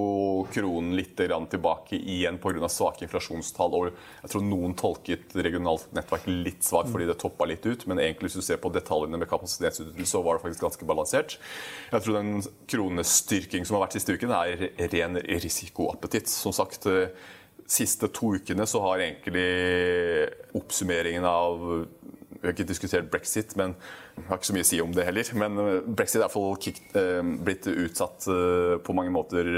kronen 0.54 0.94
litt 0.96 1.12
tilbake 1.18 1.98
igjen 1.98 2.40
pga. 2.40 2.64
svake 2.72 3.04
inflasjonstall. 3.04 3.76
Og 3.76 3.90
jeg 3.90 4.32
tror 4.32 4.46
noen 4.46 4.72
tolket 4.72 5.36
regionalt 5.36 5.92
nettverk 5.92 6.24
litt 6.32 6.64
svakt 6.64 6.88
fordi 6.88 7.10
det 7.10 7.18
toppa 7.20 7.44
litt 7.44 7.68
ut. 7.68 7.84
Men 7.84 8.00
egentlig 8.00 8.30
hvis 8.30 8.40
du 8.40 8.46
ser 8.46 8.62
på 8.62 8.72
detaljene 8.72 9.20
med 9.20 9.28
kapasitetsutnyttelse, 9.28 10.08
så 10.08 10.24
var 10.24 10.38
det 10.38 10.46
faktisk 10.46 10.64
ganske 10.64 10.88
balansert. 10.88 11.36
Jeg 11.92 12.06
tror 12.06 12.22
den 12.22 12.38
kronestyrking 12.72 13.68
som 13.68 13.76
har 13.76 13.84
vært 13.84 13.98
siste 14.00 14.16
uken, 14.16 14.32
er 14.32 14.88
ren 14.96 15.20
risikoappetitt. 15.28 16.32
Som 16.32 16.56
sagt, 16.56 16.88
eh, 16.88 17.12
siste 17.68 18.08
to 18.16 18.32
ukene 18.38 18.64
så 18.68 18.80
har 18.86 19.04
egentlig 19.04 19.48
oppsummeringen 20.56 21.26
av 21.28 21.64
vi 22.38 22.46
har 22.46 22.54
ikke 22.54 22.68
diskutert 22.68 23.08
brexit, 23.10 23.54
men 23.58 23.72
jeg 24.14 24.26
har 24.28 24.38
ikke 24.38 24.48
så 24.48 24.54
mye 24.54 24.66
å 24.66 24.68
si 24.68 24.78
om 24.82 24.92
det 24.94 25.06
heller. 25.08 25.30
Men 25.42 25.58
eh, 25.62 25.80
brexit 25.86 26.20
er 26.20 26.26
iallfall 26.26 26.54
eh, 27.00 27.32
blitt 27.48 27.66
utsatt 27.72 28.28
eh, 28.30 28.74
på 28.84 28.94
mange 28.94 29.12
måter 29.14 29.48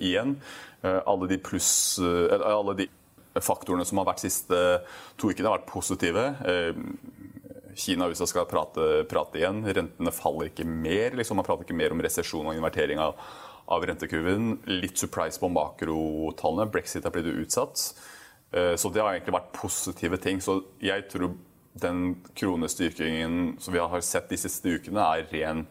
igjen. 0.00 0.38
Alle 0.78 1.26
de 1.26 1.40
pluss 1.42 1.98
Alle 1.98 2.74
de 2.78 2.84
faktorene 3.42 3.82
som 3.82 3.98
har 3.98 4.06
vært 4.06 4.22
siste 4.22 4.58
to 5.18 5.32
ukene, 5.32 5.48
har 5.50 5.56
vært 5.56 5.72
positive. 5.72 6.22
Kina 7.78 8.06
og 8.06 8.14
USA 8.14 8.28
skal 8.30 8.46
prate, 8.50 8.86
prate 9.10 9.40
igjen. 9.40 9.58
Rentene 9.66 10.14
faller 10.14 10.52
ikke 10.52 10.66
mer. 10.68 11.18
Liksom. 11.18 11.38
Man 11.38 11.46
prater 11.46 11.66
ikke 11.66 11.78
mer 11.78 11.94
om 11.94 12.02
resesjon 12.06 12.46
og 12.46 12.54
invertering 12.54 13.02
av, 13.02 13.18
av 13.68 13.84
rentekurven. 13.88 14.56
Litt 14.68 15.00
surprise 15.00 15.40
på 15.40 15.50
makrotallene. 15.52 16.70
Brexit 16.72 17.06
er 17.06 17.14
blitt 17.14 17.28
utsatt. 17.32 17.82
Så 18.48 18.88
det 18.88 19.02
har 19.04 19.12
egentlig 19.12 19.34
vært 19.34 19.50
positive 19.52 20.16
ting. 20.24 20.38
Så 20.40 20.54
jeg 20.80 21.04
tror 21.12 21.34
den 21.80 22.16
kronestyrkingen 22.34 23.56
som 23.60 23.74
vi 23.74 23.82
har 23.82 24.00
sett 24.00 24.30
de 24.30 24.38
siste 24.40 24.72
ukene, 24.78 25.04
er 25.04 25.28
ren 25.32 25.66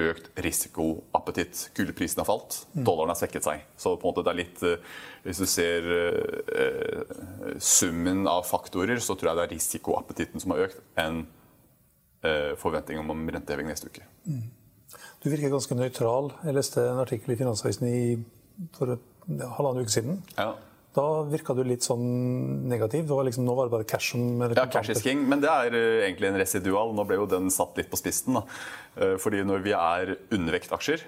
økt 0.00 0.30
risikoappetitt. 0.40 1.66
Gullprisen 1.76 2.22
har 2.22 2.28
falt, 2.28 2.62
mm. 2.72 2.84
dollaren 2.86 3.12
har 3.12 3.18
svekket 3.20 3.46
seg. 3.46 3.66
Så 3.76 3.94
på 3.96 4.08
en 4.08 4.12
måte 4.12 4.24
det 4.24 4.32
er 4.32 4.40
litt 4.40 4.64
eh, 4.66 4.96
Hvis 5.26 5.42
du 5.42 5.46
ser 5.46 5.86
eh, 5.92 7.12
summen 7.62 8.24
av 8.30 8.46
faktorer, 8.48 8.98
så 8.98 9.14
tror 9.14 9.32
jeg 9.32 9.38
det 9.38 9.44
er 9.44 9.54
risikoappetitten 9.54 10.42
som 10.42 10.54
har 10.54 10.64
økt, 10.66 10.80
enn 10.98 11.22
eh, 12.26 12.56
forventningen 12.58 13.12
om 13.12 13.28
renteheving 13.36 13.70
neste 13.70 13.92
uke. 13.92 14.08
Mm. 14.26 14.48
Du 15.22 15.30
virker 15.30 15.52
ganske 15.52 15.76
nøytral. 15.78 16.32
Jeg 16.42 16.56
leste 16.56 16.82
en 16.82 17.00
artikkel 17.02 17.34
i 17.34 17.38
Finansavisen 17.38 17.86
i, 17.86 18.02
for 18.74 18.96
halvannen 19.30 19.86
uke 19.86 19.94
siden. 19.94 20.18
Ja. 20.34 20.50
Da 20.92 21.04
virka 21.24 21.54
du 21.56 21.62
litt 21.64 21.86
sånn 21.86 22.02
negativ. 22.68 23.06
Var 23.08 23.28
liksom, 23.30 23.46
nå 23.46 23.54
var 23.56 23.68
det 23.68 23.72
bare 23.72 23.86
cash 23.88 24.12
som 24.12 24.42
Ja, 24.42 24.66
cash 24.68 24.92
is 24.92 25.00
king. 25.04 25.22
Men 25.30 25.40
det 25.40 25.48
er 25.48 25.72
uh, 25.72 26.02
egentlig 26.02 26.28
en 26.28 26.40
residual. 26.42 26.92
Nå 26.96 27.06
ble 27.08 27.20
jo 27.22 27.28
den 27.30 27.48
satt 27.54 27.78
litt 27.80 27.88
på 27.92 28.00
spissen. 28.00 28.36
Da. 28.36 28.44
Uh, 28.98 29.14
fordi 29.22 29.40
når 29.46 29.64
vi 29.64 29.72
er 29.78 30.16
undervekt 30.34 30.74
aksjer, 30.74 31.06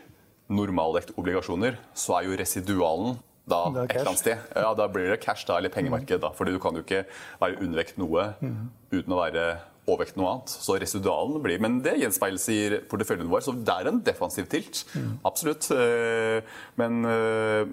normaldekt 0.55 1.13
obligasjoner, 1.21 1.77
så 1.97 2.21
er 2.21 2.31
jo 2.31 2.39
residualen 2.39 3.19
da 3.51 3.67
et 3.83 3.93
eller 3.99 4.15
annet 4.15 4.23
sted. 4.23 4.49
Ja, 4.57 4.73
Da 4.79 4.89
blir 4.89 5.11
det 5.13 5.21
cash 5.21 5.45
da, 5.49 5.59
eller 5.59 5.75
pengemarked. 5.75 6.23
Da. 6.23 6.33
Fordi 6.33 6.55
du 6.55 6.63
kan 6.63 6.79
jo 6.79 6.85
ikke 6.87 7.05
være 7.43 7.61
undervekt 7.61 8.01
noe 8.01 8.31
mm. 8.41 8.61
uten 8.95 9.13
å 9.13 9.21
være 9.21 9.49
overvekt 9.85 10.19
noe 10.19 10.31
annet. 10.33 10.55
Så 10.65 10.79
residualen 10.81 11.43
blir 11.45 11.63
Men 11.63 11.81
det 11.85 11.99
gjenspeiles 12.01 12.49
i 12.53 12.59
porteføljen 12.91 13.31
vår, 13.31 13.45
så 13.47 13.55
det 13.57 13.75
er 13.75 13.91
en 13.91 14.03
defensiv 14.05 14.49
tilt. 14.53 14.85
Mm. 14.95 15.15
Absolutt. 15.29 15.71
Uh, 15.71 16.41
men, 16.81 17.01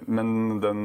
men 0.06 0.32
den 0.62 0.82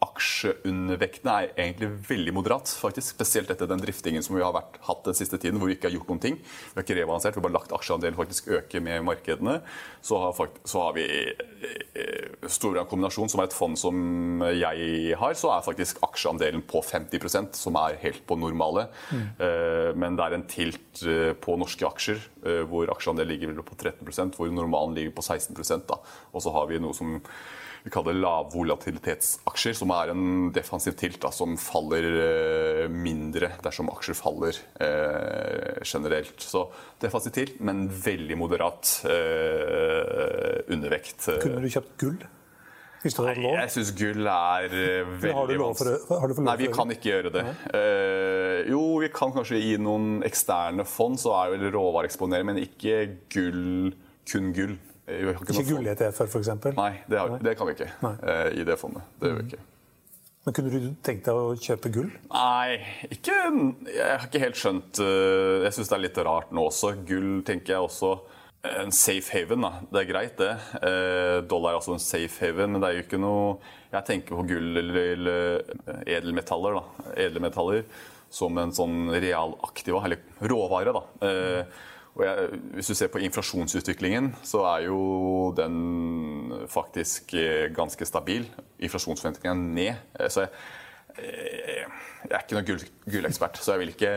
aksjeundervekten 0.00 1.28
er 1.28 1.50
egentlig 1.52 1.90
veldig 2.08 2.32
moderat. 2.32 2.70
faktisk, 2.80 3.14
Spesielt 3.14 3.50
etter 3.52 3.68
den 3.68 3.82
driftingen 3.82 4.24
som 4.24 4.36
vi 4.36 4.42
har 4.44 4.54
vært, 4.56 4.78
hatt 4.86 5.04
den 5.04 5.16
siste 5.16 5.36
tiden, 5.36 5.58
hvor 5.60 5.68
vi 5.68 5.76
ikke 5.76 5.90
har 5.90 5.96
gjort 5.98 6.08
noen 6.12 6.22
ting. 6.22 6.38
Vi 6.40 6.78
har 6.78 6.86
ikke 6.86 6.96
rebalansert, 6.96 7.36
vi 7.36 7.42
har 7.42 7.46
bare 7.48 7.58
lagt 7.58 7.74
aksjeandelen 7.76 8.16
faktisk 8.16 8.48
øke 8.56 8.80
med 8.80 9.04
markedene. 9.04 9.58
Så 10.00 10.20
har, 10.22 10.54
så 10.64 10.86
har 10.86 10.96
vi 10.96 11.04
eh, 11.28 12.48
Storebrand 12.48 12.88
kombinasjon, 12.88 13.28
som 13.28 13.42
er 13.42 13.50
et 13.50 13.56
fond 13.56 13.76
som 13.76 14.44
jeg 14.56 15.18
har, 15.20 15.36
så 15.36 15.52
er 15.52 15.68
faktisk 15.68 16.00
aksjeandelen 16.06 16.64
på 16.64 16.80
50% 16.86 17.60
som 17.60 17.76
er 17.82 18.00
helt 18.00 18.24
på 18.24 18.40
normale. 18.40 18.88
Mm. 19.12 19.26
Men 20.00 20.16
det 20.16 20.26
er 20.26 20.36
en 20.38 20.48
tilt 20.48 21.04
eh, 21.04 21.32
på 21.36 21.60
norske 21.60 21.84
aksjer, 21.86 22.24
hvor 22.70 22.88
aksjeandelen 22.88 23.34
ligger 23.34 23.64
på 23.66 23.76
13 23.76 24.32
hvor 24.32 24.48
normalen 24.48 24.96
ligger 24.96 25.12
på 25.18 25.22
16 25.22 25.84
da. 25.88 26.00
Og 26.32 26.40
så 26.40 26.52
har 26.54 26.70
vi 26.70 26.80
noe 26.80 26.96
som 26.96 27.18
vi 27.84 27.92
kaller 27.92 28.16
lavvolatilitetsaksjer, 28.20 29.76
som 29.78 29.92
er 29.96 30.12
en 30.12 30.50
defensiv 30.54 30.96
tilt 31.00 31.20
da, 31.22 31.30
som 31.32 31.56
faller 31.60 32.08
eh, 32.10 32.82
mindre 32.92 33.54
dersom 33.64 33.88
aksjer 33.92 34.18
faller 34.18 34.58
eh, 34.82 35.80
generelt. 35.84 36.36
Så 36.44 36.66
defensiv 37.00 37.34
tilt, 37.36 37.62
men 37.64 37.86
veldig 37.88 38.36
moderat 38.40 38.98
eh, 39.08 40.60
undervekt. 40.72 41.30
Kunne 41.40 41.64
du 41.64 41.72
kjøpt 41.72 41.96
gull? 42.02 42.20
Du 43.00 43.08
lov? 43.16 43.54
Nei, 43.56 43.62
jeg 43.64 43.72
syns 43.72 43.90
gull 43.96 44.26
er 44.28 44.66
for 45.80 45.88
det? 45.88 45.94
vanskelig. 46.20 46.44
Nei, 46.44 46.56
vi 46.60 46.68
kan 46.74 46.90
ikke 46.92 47.08
gjøre 47.08 47.30
det. 47.32 47.44
Uh, 47.72 48.58
jo, 48.68 48.82
vi 49.00 49.08
kan 49.14 49.32
kanskje 49.32 49.56
i 49.56 49.70
noen 49.80 50.18
eksterne 50.26 50.84
fond, 50.84 51.16
så 51.20 51.32
er 51.38 51.54
vel 51.54 51.70
råvareeksponering, 51.72 52.50
men 52.50 52.60
ikke 52.60 52.98
gull, 53.32 53.94
kun 54.28 54.52
gull. 54.52 54.76
Ikke, 55.10 55.44
ikke 55.52 55.66
gull 55.68 55.90
ETF, 55.90 56.22
f.eks.? 56.26 56.50
Nei, 56.76 56.92
det, 57.10 57.18
har, 57.18 57.36
det, 57.42 57.56
kan 57.58 57.68
vi 57.68 57.76
ikke 57.76 57.90
uh, 58.00 58.48
i 58.54 58.64
det 58.66 58.76
fondet. 58.80 59.06
Det 59.20 59.30
gjør 59.30 59.38
vi 59.40 59.46
ikke. 59.50 59.62
Men 60.46 60.56
Kunne 60.56 60.72
du 60.72 60.84
tenkt 61.04 61.26
deg 61.28 61.36
å 61.36 61.54
kjøpe 61.60 61.92
gull? 61.92 62.10
Nei, 62.32 62.78
ikke, 63.12 63.38
jeg 63.92 64.06
har 64.08 64.28
ikke 64.28 64.44
helt 64.44 64.60
skjønt 64.60 65.00
uh, 65.04 65.66
Jeg 65.66 65.74
syns 65.76 65.90
det 65.90 65.98
er 65.98 66.04
litt 66.06 66.20
rart 66.30 66.54
nå 66.56 66.68
også. 66.70 66.94
Gull 67.08 67.42
tenker 67.46 67.76
jeg 67.76 67.88
også 67.88 68.14
en 68.84 68.92
safe 68.92 69.32
haven. 69.34 69.66
da. 69.66 69.72
Det 69.88 70.02
er 70.02 70.08
greit, 70.12 70.40
det. 70.40 70.54
Uh, 70.80 71.40
dollar 71.48 71.74
er 71.74 71.82
altså 71.82 71.96
en 71.96 72.04
safe 72.04 72.46
haven, 72.46 72.72
men 72.74 72.82
det 72.82 72.90
er 72.90 72.98
jo 72.98 73.04
ikke 73.06 73.20
noe 73.20 73.58
Jeg 73.90 74.06
tenker 74.08 74.38
på 74.38 74.46
gull 74.52 74.80
eller 74.84 75.28
edelmetaller, 76.06 76.80
da. 76.80 77.12
Edelmetaller 77.26 77.84
som 78.30 78.58
en 78.62 78.72
sånn 78.74 79.10
realaktiva, 79.10 80.04
eller 80.06 80.50
råvare. 80.52 80.94
da. 80.94 81.02
Uh, 81.24 81.86
jeg, 82.24 82.60
hvis 82.76 82.90
du 82.90 82.96
ser 82.98 83.10
på 83.12 83.22
inflasjonsutviklingen, 83.24 84.32
så 84.46 84.64
er 84.74 84.86
jo 84.88 85.00
den 85.56 86.52
faktisk 86.70 87.34
eh, 87.38 87.70
ganske 87.74 88.06
stabil. 88.08 88.46
Inflasjonsforventningene 88.82 89.50
er 89.50 89.74
ned. 89.74 90.04
Eh, 90.18 90.30
så 90.32 90.46
jeg, 90.46 90.52
eh, 91.18 91.98
jeg 92.24 92.36
er 92.36 92.44
ikke 92.44 92.58
noen 92.58 92.68
gull, 92.68 92.86
gullekspert, 93.16 93.60
så 93.62 93.78
ikke, 93.80 94.12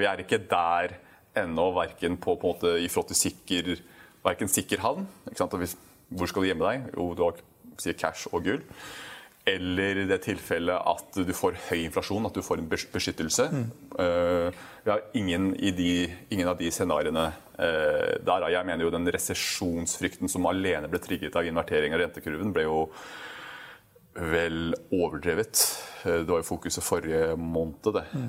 vi 0.00 0.08
er 0.08 0.22
ikke 0.22 0.42
der 0.50 0.96
ennå, 1.36 1.70
verken 1.76 2.16
på, 2.16 2.36
på 2.40 2.48
en 2.48 2.54
måte, 2.54 2.76
i 2.80 2.88
forhold 2.88 3.12
til 3.12 3.22
sikker, 3.26 3.74
sikker 4.48 4.80
havn 4.82 5.06
Hvor 6.08 6.26
skal 6.26 6.42
du 6.42 6.46
gjemme 6.48 6.66
deg? 6.66 6.88
Jo, 6.96 7.12
du 7.14 7.22
har 7.22 7.36
sier 7.82 7.96
cash 7.98 8.30
og 8.32 8.44
gull. 8.46 8.62
Eller 9.46 10.00
i 10.02 10.06
det 10.10 10.18
tilfellet 10.24 10.88
at 10.90 11.18
du 11.22 11.30
får 11.36 11.54
høy 11.68 11.84
inflasjon, 11.84 12.24
at 12.26 12.34
du 12.34 12.42
får 12.42 12.58
en 12.58 12.70
beskyttelse. 12.72 13.44
Mm. 13.52 13.68
Vi 14.82 14.90
har 14.90 15.04
ingen, 15.14 15.52
de, 15.54 15.90
ingen 16.34 16.50
av 16.50 16.58
de 16.58 16.70
scenarioene 16.74 17.28
uh, 17.30 18.16
der. 18.26 18.48
Jeg 18.56 18.66
mener 18.66 18.82
jo 18.82 18.90
den 18.90 19.06
resesjonsfrykten 19.14 20.30
som 20.30 20.50
alene 20.50 20.90
ble 20.90 20.98
trigget 21.02 21.38
av 21.38 21.46
invertering 21.46 21.94
av 21.94 22.02
rentekurven, 22.02 22.50
ble 22.56 22.66
jo 22.66 22.80
vel 24.18 24.74
overdrevet. 24.90 25.62
Uh, 26.02 26.26
det 26.26 26.30
var 26.32 26.42
jo 26.42 26.50
fokuset 26.50 26.82
forrige 26.82 27.38
måned, 27.38 27.86
det, 28.00 28.04
mm. 28.18 28.28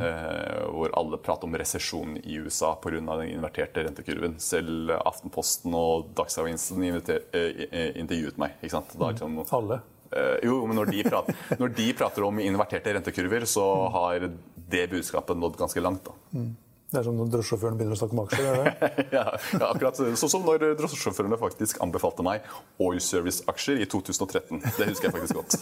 hvor 0.69 0.93
alle 1.01 1.17
pratet 1.17 1.49
om 1.49 1.57
resesjon 1.57 2.21
i 2.21 2.37
USA 2.45 2.75
pga. 2.77 3.01
den 3.01 3.33
inverterte 3.33 3.89
rentekurven. 3.89 4.37
Selv 4.37 4.93
Aftenposten 5.01 5.73
og 5.73 6.13
Dagsavisen 6.13 6.85
intervjuet 6.85 8.37
meg. 8.37 8.61
ikke 8.61 8.75
sant? 8.77 8.93
Da, 8.93 9.15
liksom, 9.17 9.41
alle? 9.49 9.81
Uh, 10.07 10.37
jo, 10.45 10.61
men 10.67 10.79
når 10.79 10.93
de, 10.93 11.01
prater, 11.07 11.35
når 11.61 11.73
de, 11.75 11.89
prater, 11.97 12.27
om 12.27 12.39
inverterte 12.43 12.93
rentekurver, 12.95 13.47
så 13.49 13.65
har 13.95 14.29
det 14.71 14.87
budskapet 14.93 15.39
nådd 15.39 15.59
ganske 15.59 15.83
langt. 15.83 16.07
da. 16.07 16.39
Mm. 16.39 16.55
Det 16.87 17.01
er 17.01 17.03
som 17.03 17.17
når 17.19 17.31
drosjesjåføren 17.33 17.75
begynner 17.75 17.97
å 17.97 17.99
snakke 17.99 18.15
om 18.15 18.21
aksjer? 18.23 18.45
ja, 19.17 19.23
ja, 19.35 19.65
akkurat 19.67 19.97
sånn 19.99 20.31
som 20.31 20.45
når 20.47 20.69
drosjesjåførene 20.79 21.39
faktisk 21.41 21.81
anbefalte 21.83 22.23
meg 22.23 22.47
Oil 22.79 23.01
Service-aksjer 23.03 23.81
i 23.83 23.87
2013. 23.91 24.61
Det 24.63 24.87
husker 24.93 25.09
jeg 25.09 25.15
faktisk 25.17 25.35
godt. 25.35 25.57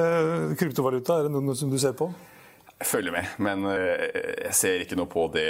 uh, 0.00 0.54
kryptovaluta, 0.58 1.20
er 1.20 1.28
det 1.28 1.36
noe 1.36 1.54
som 1.58 1.70
du 1.70 1.78
ser 1.78 1.94
på? 1.98 2.10
Følger 2.84 3.14
med, 3.14 3.38
men 3.42 3.64
uh, 3.64 3.74
jeg 4.44 4.54
ser 4.58 4.84
ikke 4.84 4.98
noe 4.98 5.10
på 5.10 5.28
det 5.32 5.48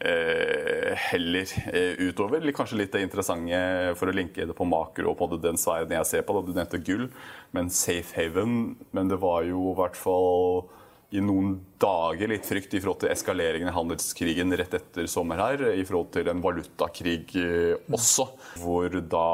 Eh, 0.00 0.94
heller 0.96 1.46
eh, 1.72 1.94
utover. 2.08 2.52
Kanskje 2.52 2.78
litt 2.80 2.94
det 2.94 3.04
interessante 3.04 3.58
for 3.98 4.10
å 4.10 4.14
linke 4.16 4.46
det 4.48 4.56
på 4.56 4.66
makro 4.66 5.12
og 5.12 5.18
på 5.20 5.28
den 5.42 5.60
sfæren 5.60 5.92
jeg 5.94 6.08
ser 6.08 6.24
på. 6.26 6.34
Da. 6.34 6.44
Du 6.46 6.56
nevnte 6.56 6.80
gull, 6.82 7.08
men 7.54 7.70
safe 7.72 8.16
haven. 8.16 8.74
Men 8.96 9.12
det 9.12 9.20
var 9.22 9.44
jo 9.46 9.72
i 9.72 9.76
hvert 9.78 9.98
fall 9.98 10.64
i 11.12 11.20
noen 11.20 11.58
dager 11.82 12.30
litt 12.32 12.48
frykt 12.48 12.72
i 12.72 12.80
forhold 12.80 13.02
til 13.02 13.12
eskaleringen 13.12 13.68
i 13.68 13.76
handelskrigen 13.76 14.56
rett 14.56 14.78
etter 14.78 15.08
sommer 15.12 15.42
her, 15.42 15.66
i 15.76 15.84
forhold 15.84 16.08
til 16.16 16.30
en 16.32 16.42
valutakrig 16.44 17.36
eh, 17.38 17.74
også. 17.92 18.30
Hvor 18.62 18.96
da, 19.02 19.28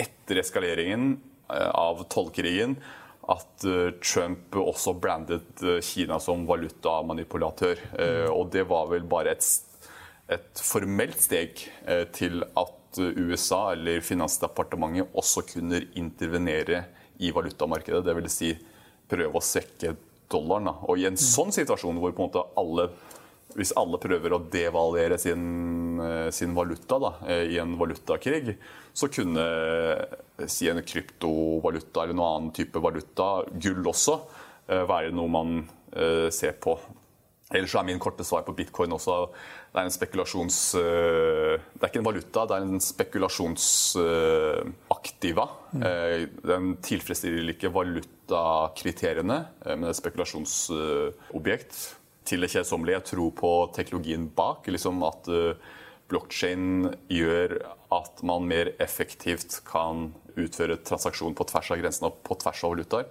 etter 0.00 0.40
eskaleringen 0.42 1.14
av 1.46 2.00
tollkrigen, 2.10 2.74
at 3.32 3.64
Trump 4.04 4.54
også 4.60 4.92
brandet 5.02 5.62
Kina 5.82 6.18
som 6.22 6.44
valutamanipulatør. 6.46 7.80
Og 8.30 8.52
det 8.54 8.62
var 8.70 8.86
vel 8.92 9.06
bare 9.10 9.32
et, 9.34 9.48
et 10.30 10.62
formelt 10.62 11.18
steg 11.24 11.64
til 12.14 12.44
at 12.46 13.00
USA 13.18 13.72
eller 13.74 14.04
Finansdepartementet 14.06 15.10
også 15.18 15.42
kunne 15.50 15.82
intervenere 15.98 16.84
i 17.18 17.32
valutamarkedet. 17.34 18.04
Dvs. 18.06 18.38
Si 18.38 18.52
prøve 19.10 19.38
å 19.38 19.44
svekke 19.44 19.96
dollaren. 20.32 20.70
Og 20.86 21.00
i 21.00 21.06
en 21.08 21.18
sånn 21.20 21.54
situasjon 21.54 21.98
hvor 22.02 22.14
på 22.14 22.22
en 22.22 22.30
måte 22.30 22.46
alle 22.58 22.88
hvis 23.56 23.72
alle 23.78 23.98
prøver 24.00 24.32
å 24.36 24.44
devaluere 24.52 25.18
sin, 25.20 26.00
eh, 26.00 26.30
sin 26.30 26.54
valuta 26.54 26.98
da, 27.00 27.14
eh, 27.26 27.44
i 27.54 27.58
en 27.58 27.78
valutakrig, 27.78 28.56
så 28.92 29.08
kunne 29.12 29.40
eh, 29.40 30.04
si 30.46 30.68
en 30.68 30.82
kryptovaluta 30.82 32.02
eller 32.02 32.14
noen 32.14 32.34
annen 32.34 32.52
type 32.52 32.78
valuta, 32.80 33.44
gull 33.52 33.86
også, 33.86 34.20
være 34.66 35.12
noe 35.14 35.28
man 35.30 35.68
ser 36.34 36.58
på. 36.58 36.74
Ellers 37.54 37.74
er 37.78 37.86
min 37.86 38.02
korte 38.02 38.24
svar 38.26 38.42
på 38.42 38.50
bitcoin 38.58 38.90
også 38.96 39.30
det 39.70 39.78
er 39.78 39.86
en 39.86 39.94
spekulasjons... 39.94 40.74
Det 40.74 41.78
er 41.78 41.86
ikke 41.86 42.00
en 42.00 42.08
valuta, 42.08 42.42
det 42.48 42.54
er 42.56 42.62
en 42.64 42.80
spekulasjonsaktiva. 42.82 45.44
Den 46.50 46.64
tilfredsstiller 46.82 47.46
ikke 47.52 47.70
valutakriteriene, 47.76 49.38
men 49.68 49.84
det 49.84 49.90
er 49.92 49.94
et 49.94 50.00
spekulasjonsobjekt 50.00 51.78
til 52.26 52.44
det 52.44 52.52
kjedsommelige 52.52 53.02
tror 53.12 53.32
på 53.38 53.52
teknologien 53.76 54.28
bak. 54.36 54.66
Liksom 54.70 55.02
at 55.06 55.30
uh, 55.30 55.72
blokkjede 56.10 56.94
gjør 57.12 57.56
at 57.94 58.22
man 58.26 58.46
mer 58.50 58.72
effektivt 58.82 59.60
kan 59.66 60.10
utføre 60.36 60.78
transaksjon 60.84 61.36
på 61.36 61.46
tvers 61.48 61.72
av 61.72 61.80
grensene 61.80 62.10
og 62.10 62.20
på 62.26 62.36
tvers 62.42 62.62
av 62.66 62.74
valutaer. 62.74 63.10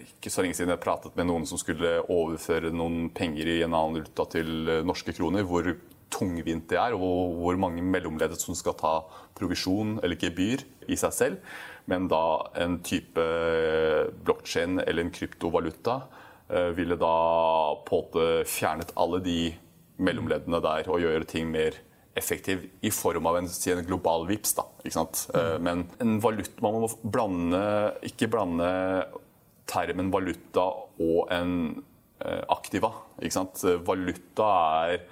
Ikke 0.00 0.30
så 0.32 0.42
lenge 0.42 0.56
siden 0.58 0.72
jeg 0.72 0.82
pratet 0.82 1.16
med 1.18 1.28
noen 1.28 1.46
som 1.48 1.60
skulle 1.60 1.98
overføre 2.02 2.72
noen 2.74 3.10
penger 3.14 3.50
i 3.50 3.60
en 3.64 3.74
annen 3.74 4.00
valuta 4.00 4.28
til 4.36 4.52
uh, 4.70 4.80
norske 4.86 5.16
kroner. 5.16 5.46
Hvor 5.46 5.74
tungvint 6.16 6.68
det 6.70 6.78
er, 6.78 6.94
og 6.94 7.40
hvor 7.40 7.56
mange 7.58 7.82
mellomleddet 7.82 8.38
som 8.38 8.54
skal 8.56 8.76
ta 8.78 8.92
provisjon 9.36 9.96
eller 10.06 10.20
gebyr 10.20 10.62
i 10.86 10.96
seg 10.96 11.12
selv. 11.12 11.56
Men 11.90 12.06
da 12.10 12.22
en 12.62 12.78
type 12.86 13.20
uh, 13.20 14.06
blokkjede 14.26 14.86
eller 14.86 15.06
en 15.06 15.12
kryptovaluta 15.14 16.00
Eh, 16.06 16.25
ville 16.76 16.94
da 16.94 17.14
på 17.86 17.96
en 17.96 18.04
måte 18.04 18.26
fjernet 18.46 18.92
alle 18.94 19.18
de 19.24 19.40
mellomleddene 19.98 20.60
der 20.62 20.88
og 20.92 21.02
gjøre 21.02 21.26
ting 21.28 21.48
mer 21.50 21.74
effektiv 22.16 22.64
i 22.86 22.90
form 22.94 23.26
av 23.28 23.40
en, 23.40 23.48
en 23.48 23.84
global 23.86 24.26
VIPS. 24.28 24.54
Da, 24.56 24.64
ikke 24.84 24.94
sant? 24.94 25.26
Mm. 25.34 25.66
Men 25.66 25.84
en 26.02 26.16
valuta, 26.24 26.54
man 26.64 26.78
må 26.84 26.90
blande, 27.02 27.62
ikke 28.08 28.30
blande 28.32 28.70
termen 29.68 30.12
valuta 30.14 30.68
og 31.02 31.32
en 31.34 31.56
eh, 32.22 32.42
aktiva. 32.54 32.92
Valuta 33.88 34.50
er 34.92 35.02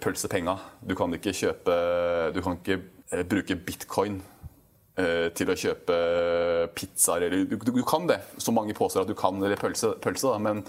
pølsepenga. 0.00 0.56
Du 0.84 0.94
kan 0.98 1.12
ikke 1.16 1.34
kjøpe 1.34 1.74
Du 2.34 2.40
kan 2.44 2.56
ikke 2.60 2.80
bruke 3.28 3.58
bitcoin 3.66 4.22
Eh, 4.22 4.33
til 4.94 5.50
å 5.50 5.56
kjøpe 5.58 5.94
pizzaer 6.78 7.24
eller 7.26 7.48
du, 7.50 7.56
du, 7.58 7.80
kan 7.86 8.06
det, 8.06 8.20
så 8.38 8.52
mange 8.54 8.76
påstår 8.78 9.02
at 9.02 9.10
du 9.10 9.16
kan, 9.18 9.40
eller 9.42 9.58
pølse, 9.58 9.90
pølse 10.02 10.30
da, 10.30 10.38
men, 10.38 10.60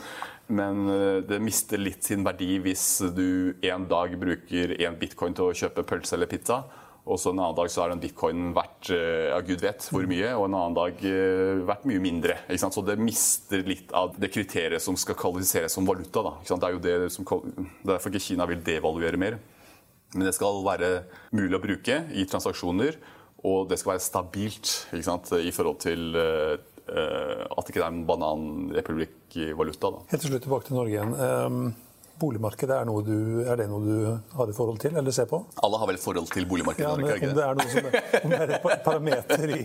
men, 0.48 0.88
eh, 0.90 1.20
det 1.30 1.42
mister 1.44 1.82
litt 1.82 2.06
sin 2.06 2.26
verdi 2.26 2.58
hvis 2.64 2.88
du 3.14 3.54
en 3.66 3.86
dag 3.90 4.16
bruker 4.22 4.76
én 4.80 4.98
bitcoin 4.98 5.38
til 5.38 5.52
å 5.52 5.60
kjøpe 5.62 5.86
pølse 5.88 6.18
eller 6.18 6.32
pizza. 6.32 6.64
Og 7.06 7.20
så 7.22 7.30
en 7.30 7.38
annen 7.38 7.54
dag 7.54 7.70
så 7.70 7.84
er 7.84 7.92
den 7.92 8.02
bitcoinen 8.02 8.50
verdt 8.56 8.90
eh, 8.96 9.28
ja, 9.30 9.38
gud 9.46 9.62
vet 9.62 9.86
hvor 9.94 10.08
mye, 10.10 10.32
og 10.34 10.48
en 10.48 10.58
annen 10.58 10.78
dag 10.78 11.04
verdt 11.70 11.86
mye 11.86 12.02
mindre. 12.02 12.40
Så 12.58 12.82
det 12.86 12.98
mister 12.98 13.62
litt 13.66 13.94
av 13.94 14.18
det 14.18 14.32
kriteriet 14.34 14.82
som 14.82 14.98
skal 14.98 15.18
kvalifiseres 15.20 15.78
som 15.78 15.86
valuta. 15.86 16.32
Det 16.42 16.58
er 16.58 16.74
jo 16.74 16.82
det 16.82 16.96
som, 17.14 17.30
derfor 17.86 18.10
ikke 18.10 18.32
Kina 18.32 18.50
vil 18.50 18.66
devaluere 18.66 19.22
mer. 19.22 19.38
Men 20.16 20.30
det 20.30 20.34
skal 20.38 20.64
være 20.66 20.90
mulig 21.36 21.58
å 21.58 21.62
bruke 21.62 22.00
i 22.16 22.26
transaksjoner. 22.30 22.98
Og 23.44 23.68
det 23.70 23.78
skal 23.80 23.96
være 23.96 24.06
stabilt 24.06 24.88
i 24.96 25.52
forhold 25.54 25.80
til 25.84 26.16
uh, 26.16 26.56
at 26.86 27.66
det 27.66 27.74
ikke 27.74 27.84
er 27.84 27.90
en 27.90 28.06
bananrepublikkvaluta. 28.08 29.92
Helt 30.12 30.22
til 30.22 30.32
slutt 30.32 30.46
tilbake 30.46 30.70
til 30.70 30.78
Norge 30.78 30.94
igjen. 30.94 31.14
Um, 31.18 31.74
boligmarkedet, 32.22 32.76
er, 32.78 32.90
du, 33.06 33.42
er, 33.44 33.56
det 33.60 33.68
noe 33.70 33.84
du 33.84 33.96
har 34.38 34.50
et 34.50 34.56
forhold 34.58 34.80
til 34.84 34.96
eller 34.96 35.16
ser 35.16 35.28
på? 35.30 35.42
Alle 35.66 35.80
har 35.82 35.90
vel 35.90 36.00
et 36.00 36.04
forhold 36.04 36.30
til 36.32 36.48
boligmarkedet? 36.50 36.88
Ja, 36.88 36.96
men 36.96 37.06
Om 37.12 37.36
det 37.36 37.46
er 37.46 37.58
noe 37.60 37.72
som 37.72 37.90
er, 37.90 37.96
om 38.22 38.30
det 38.36 38.42
er 38.42 38.54
et 38.56 38.86
parameter 38.86 39.46
i 39.50 39.64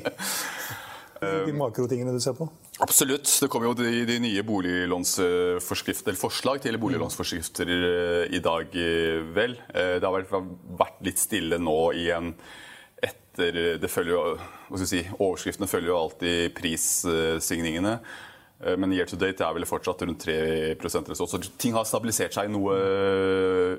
de 1.21 1.53
makrotingene 1.61 2.15
du 2.17 2.21
ser 2.25 2.35
på? 2.39 2.49
Absolutt. 2.81 3.29
Det 3.29 3.51
kommer 3.53 3.71
jo 3.71 3.77
de, 3.79 4.07
de 4.09 4.17
nye 4.25 4.43
forslag 6.17 6.65
til 6.65 6.81
boliglånsforskrifter 6.81 7.71
i 8.33 8.41
dag, 8.43 8.81
vel. 9.37 9.59
Det 9.71 10.09
har 10.09 10.27
vært 10.81 11.05
litt 11.07 11.21
stille 11.21 11.61
nå 11.61 11.79
i 12.01 12.09
en 12.17 12.35
etter 13.03 13.79
det 13.81 13.91
følger 13.91 14.17
jo, 14.17 14.25
hva 14.69 14.81
skal 14.81 14.91
si, 14.91 15.05
Overskriftene 15.19 15.71
følger 15.71 15.93
jo 15.93 16.01
alltid 16.01 16.53
prissvingningene. 16.59 17.95
Eh, 18.65 18.77
men 18.77 18.93
year 18.93 19.09
to 19.09 19.19
date 19.21 19.45
er 19.45 19.57
vel 19.57 19.69
fortsatt 19.69 20.05
rundt 20.05 20.25
3 20.27 20.37
eller 20.77 21.15
så. 21.17 21.27
Så 21.27 21.41
ting 21.61 21.77
har 21.77 21.89
stabilisert 21.89 22.37
seg 22.37 22.51
noe 22.53 22.77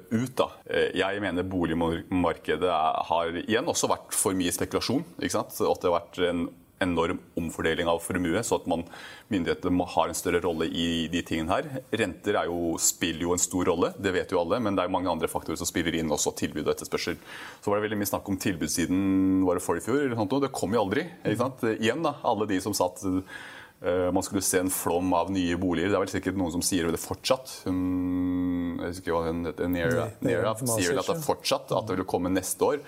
ut. 0.10 0.34
da. 0.38 0.50
Eh, 0.66 0.90
jeg 0.98 1.22
mener 1.22 1.48
boligmarkedet 1.48 2.72
har 3.12 3.38
igjen 3.44 3.70
også 3.70 3.92
vært 3.92 4.18
for 4.18 4.38
mye 4.38 4.54
spekulasjon. 4.54 5.06
ikke 5.22 5.38
sant? 5.38 5.54
At 5.62 5.82
det 5.82 5.92
har 5.92 6.00
vært 6.00 6.22
en 6.30 6.48
enorm 6.82 7.20
omfordeling 7.40 7.90
av 7.90 8.02
formue, 8.04 8.42
så 8.44 8.58
at 8.60 8.68
man, 8.70 8.84
myndighetene 9.32 9.88
har 9.94 10.12
en 10.12 10.18
større 10.18 10.42
rolle 10.44 10.68
i 10.68 11.08
de 11.12 11.22
tingene 11.28 11.54
her. 11.54 11.70
Renter 12.02 12.42
jo, 12.50 12.76
spiller 12.82 13.28
jo 13.28 13.36
en 13.36 13.42
stor 13.42 13.70
rolle, 13.72 13.94
det 14.02 14.14
vet 14.16 14.34
jo 14.34 14.42
alle, 14.42 14.60
men 14.64 14.78
det 14.78 14.86
er 14.86 14.94
mange 14.94 15.12
andre 15.12 15.30
faktorer 15.32 15.60
som 15.60 15.70
spiller 15.70 15.96
inn, 16.00 16.12
også 16.12 16.36
tilbud 16.42 16.66
og 16.66 16.74
etterspørsel. 16.76 17.18
Så 17.62 17.72
var 17.72 17.80
det 17.80 17.88
veldig 17.88 18.02
mye 18.02 18.12
snakk 18.12 18.30
om 18.32 18.42
tilbudssiden 18.42 19.42
var 19.48 19.58
det 19.58 19.66
for 19.66 19.80
i 19.80 19.86
fjor, 19.86 20.04
eller 20.04 20.20
sånt, 20.20 20.38
og 20.38 20.46
det 20.46 20.54
kom 20.56 20.76
jo 20.76 20.84
aldri. 20.84 21.08
Igjen, 21.32 22.06
da, 22.06 22.18
alle 22.28 22.50
de 22.50 22.60
som 22.64 22.76
satt 22.78 23.04
uh, 23.06 24.10
man 24.14 24.22
skulle 24.26 24.44
se 24.46 24.60
en 24.62 24.74
flom 24.74 25.14
av 25.18 25.32
nye 25.34 25.56
boliger. 25.58 25.90
Det 25.90 25.98
er 25.98 26.04
vel 26.04 26.12
sikkert 26.12 26.38
noen 26.38 26.54
som 26.54 26.66
sier 26.66 26.90
det 26.92 27.02
fortsatt. 27.02 27.62
Jeg 27.66 28.92
husker 28.92 29.16
hva 29.16 29.24
hun 29.30 29.48
Nera, 29.74 30.12
Nera 30.22 30.54
sier 30.60 30.92
vel 30.92 31.02
at 31.02 31.10
det 31.10 31.18
er 31.18 31.26
fortsatt, 31.26 31.74
at 31.74 31.90
det 31.90 31.98
vil 31.98 32.10
komme 32.10 32.30
neste 32.34 32.68
år. 32.74 32.84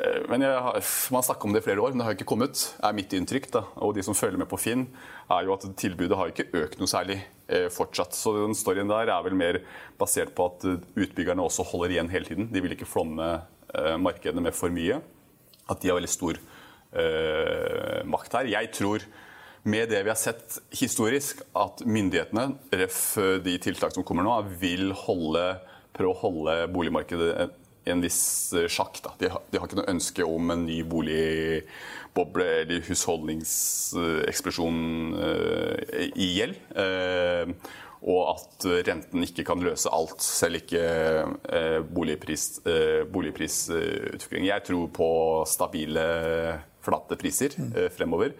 Eh, 0.00 0.22
men 0.30 0.44
jeg, 0.44 0.84
Man 1.12 1.24
snakker 1.26 1.48
om 1.48 1.54
det 1.54 1.62
i 1.62 1.66
flere 1.68 1.82
år, 1.84 1.92
men 1.92 2.02
det 2.02 2.08
har 2.08 2.16
ikke 2.16 2.28
kommet. 2.32 2.62
er 2.82 2.96
mitt 2.96 3.12
inntrykk. 3.16 3.50
Da. 3.52 3.64
Og 3.84 3.94
de 3.96 4.04
som 4.06 4.16
følger 4.16 4.40
med 4.40 4.48
på 4.50 4.60
Finn, 4.60 4.86
er 5.30 5.46
jo 5.46 5.54
at 5.54 5.66
tilbudet 5.76 6.18
har 6.18 6.32
ikke 6.32 6.48
økt 6.62 6.80
noe 6.80 6.90
særlig 6.90 7.20
eh, 7.48 7.68
fortsatt. 7.72 8.16
Så 8.16 8.34
den 8.38 8.56
storyen 8.56 8.90
der 8.90 9.12
er 9.12 9.24
vel 9.26 9.36
mer 9.38 9.60
basert 10.00 10.34
på 10.34 10.50
at 10.50 10.66
utbyggerne 10.96 11.44
også 11.44 11.66
holder 11.72 11.96
igjen 11.96 12.12
hele 12.12 12.28
tiden. 12.28 12.50
De 12.52 12.62
vil 12.64 12.76
ikke 12.76 12.88
flomme 12.88 13.32
eh, 13.74 13.96
markedene 14.00 14.44
med 14.44 14.56
for 14.56 14.72
mye. 14.72 15.00
At 15.70 15.82
de 15.82 15.90
har 15.90 15.98
veldig 16.00 16.10
stor 16.12 16.40
eh, 16.40 18.00
makt 18.08 18.38
her. 18.40 18.54
Jeg 18.56 18.72
tror 18.74 19.04
med 19.68 19.90
det 19.92 20.00
vi 20.06 20.08
har 20.08 20.16
sett 20.16 20.56
historisk, 20.72 21.42
at 21.52 21.82
myndighetene, 21.84 22.46
ref 22.80 23.02
de 23.44 23.58
tiltak 23.60 23.92
som 23.92 24.06
kommer 24.08 24.24
nå, 24.24 24.38
vil 24.56 24.94
holde, 24.96 25.42
prøve 25.92 26.14
å 26.14 26.20
holde 26.22 26.54
boligmarkedet 26.72 27.50
en 27.84 28.00
viss 28.04 28.52
eh, 28.52 28.68
sjakk. 28.68 29.00
De, 29.18 29.28
har, 29.32 29.42
de 29.50 29.58
har 29.58 29.66
ikke 29.68 29.78
noe 29.80 29.92
ønske 29.92 30.24
om 30.26 30.50
en 30.52 30.66
ny 30.66 30.82
boligboble 30.88 32.46
eller 32.62 32.80
husholdningseksplosjon 32.88 34.80
uh, 35.16 35.76
i 36.14 36.28
gjeld. 36.38 36.56
Uh, 36.76 37.44
og 38.00 38.20
at 38.32 38.64
renten 38.88 39.20
ikke 39.26 39.44
kan 39.44 39.60
løse 39.60 39.90
alt, 39.92 40.22
selv 40.24 40.56
ikke 40.62 40.80
uh, 41.26 41.80
boligpris, 41.84 42.64
boligprisutvikling. 43.12 44.48
Jeg 44.48 44.64
tror 44.70 44.86
på 44.96 45.08
stabile, 45.48 46.06
flate 46.80 47.16
priser 47.20 47.50
fremover. 47.92 48.30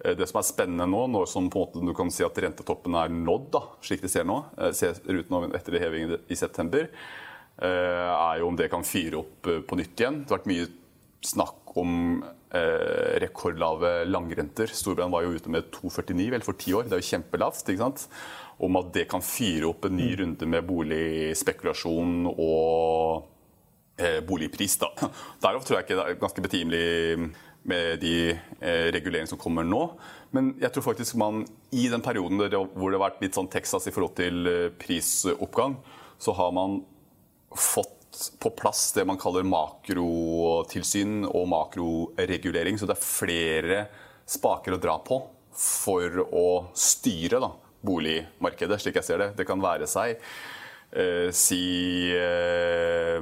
Det 0.00 0.26
som 0.28 0.38
er 0.40 0.44
spennende 0.48 0.86
nå, 0.88 1.06
når 1.12 1.26
som 1.28 1.48
på 1.52 1.58
en 1.60 1.64
måte 1.64 1.80
du 1.84 1.92
kan 1.96 2.10
si 2.12 2.24
at 2.24 2.38
rentetoppen 2.44 2.94
er 2.96 3.08
nådd, 3.12 3.46
da, 3.52 3.60
slik 3.84 4.00
det 4.04 4.12
ser 4.12 4.24
nå, 4.28 4.38
ser 4.76 4.96
ut 5.08 5.28
nå 5.32 5.38
etter 5.56 5.76
hevingen 5.80 6.16
i 6.28 6.36
september, 6.40 6.88
Eh, 6.88 7.28
er 7.68 8.40
jo 8.40 8.50
om 8.50 8.58
det 8.58 8.70
kan 8.72 8.86
fyre 8.86 9.20
opp 9.20 9.48
eh, 9.50 9.62
på 9.66 9.78
nytt 9.80 10.00
igjen. 10.00 10.22
Det 10.22 10.32
har 10.32 10.40
vært 10.40 10.50
mye 10.50 10.68
snakk 11.20 11.74
om 11.80 12.22
eh, 12.22 13.18
rekordlave 13.22 14.04
langrenter. 14.08 14.72
Storbrann 14.72 15.12
var 15.12 15.26
jo 15.26 15.34
ute 15.36 15.52
med 15.52 15.68
2,49 15.74 16.30
vel 16.34 16.46
for 16.46 16.60
ti 16.60 16.74
år. 16.76 16.88
Det 16.88 16.96
er 16.96 17.02
jo 17.02 17.10
kjempelavt. 17.10 17.68
ikke 17.68 17.82
sant? 17.82 18.06
Om 18.60 18.80
at 18.80 18.92
det 18.96 19.06
kan 19.10 19.24
fyre 19.24 19.68
opp 19.70 19.86
en 19.88 19.96
ny 19.96 20.10
mm. 20.12 20.16
runde 20.22 20.48
med 20.54 20.66
boligspekulasjon 20.68 22.32
og 22.32 23.28
eh, 24.00 24.20
boligpris. 24.26 24.78
da. 24.80 24.90
Derav 25.44 25.64
tror 25.64 25.78
jeg 25.78 25.88
ikke 25.88 26.00
det 26.00 26.08
er 26.08 26.20
ganske 26.24 26.44
betimelig 26.48 26.84
med 27.70 28.00
de 28.00 28.14
eh, 28.32 28.88
reguleringene 28.94 29.30
som 29.30 29.40
kommer 29.40 29.66
nå. 29.66 29.82
Men 30.34 30.54
jeg 30.60 30.72
tror 30.72 30.90
faktisk 30.90 31.18
man 31.20 31.42
i 31.76 31.88
den 31.92 32.04
perioden 32.04 32.40
hvor 32.40 32.88
det 32.88 32.96
har 32.96 33.04
vært 33.08 33.20
litt 33.24 33.36
sånn 33.36 33.50
Texas 33.52 33.88
i 33.90 33.94
forhold 33.94 34.16
til 34.18 34.48
eh, 34.48 34.70
prisoppgang, 34.80 35.76
så 36.20 36.34
har 36.36 36.54
man 36.56 36.80
fått 37.56 37.96
på 38.38 38.50
plass 38.50 38.92
det 38.92 39.04
man 39.08 39.18
kaller 39.20 39.46
makrotilsyn 39.46 41.24
og 41.28 41.48
makroregulering. 41.50 42.78
Så 42.78 42.88
det 42.88 42.96
er 42.96 43.04
flere 43.04 43.82
spaker 44.30 44.76
å 44.76 44.82
dra 44.82 44.98
på 45.04 45.20
for 45.56 46.22
å 46.30 46.48
styre 46.76 47.40
da, 47.42 47.50
boligmarkedet, 47.86 48.80
slik 48.80 49.00
jeg 49.00 49.08
ser 49.08 49.22
det. 49.24 49.30
Det 49.38 49.46
kan 49.48 49.62
være 49.62 49.88
seg 49.90 50.16
eh, 50.92 51.28
si 51.34 52.10
eh, 52.14 53.20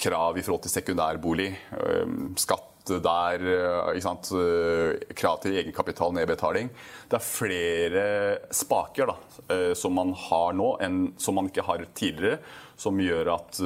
krav 0.00 0.38
i 0.38 0.44
forhold 0.46 0.66
til 0.66 0.74
sekundærbolig, 0.78 1.50
eh, 1.80 2.18
skatt 2.40 2.70
der, 2.98 3.42
eh? 3.44 4.00
Eh, 4.00 5.14
krav 5.14 5.40
til 5.42 5.56
egenkapital, 5.58 6.12
nedbetaling. 6.16 6.70
Det 7.08 7.18
er 7.18 7.26
flere 7.26 8.04
spaker 8.50 9.06
da, 9.06 9.16
eh, 9.48 9.74
som 9.74 9.94
man 9.94 10.12
har 10.14 10.52
nå, 10.52 10.76
enn 10.80 11.12
som 11.18 11.34
man 11.34 11.48
ikke 11.48 11.66
har 11.66 11.84
tidligere, 11.94 12.38
som 12.80 13.00
gjør 13.00 13.34
at, 13.36 13.58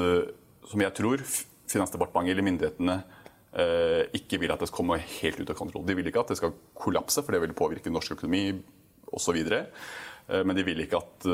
som 0.67 0.83
jeg 0.83 0.97
tror 0.99 1.23
Finansdepartementet 1.71 2.35
eller 2.35 2.45
myndighetene 2.45 2.97
ikke 4.19 4.41
vil 4.43 4.51
at 4.51 4.61
det 4.61 4.67
skal 4.67 4.81
komme 4.81 4.99
helt 4.99 5.39
ut 5.39 5.51
av 5.53 5.57
kontroll. 5.57 5.85
De 5.87 5.95
vil 5.97 6.09
ikke 6.11 6.25
at 6.25 6.33
det 6.33 6.37
skal 6.41 6.53
kollapse, 6.77 7.23
for 7.23 7.35
det 7.35 7.41
vil 7.45 7.55
påvirke 7.57 7.93
norsk 7.95 8.17
økonomi 8.17 8.51
osv. 9.15 9.39
Men 10.29 10.59
de 10.59 10.65
vil 10.67 10.83
ikke 10.85 11.01
at 11.01 11.27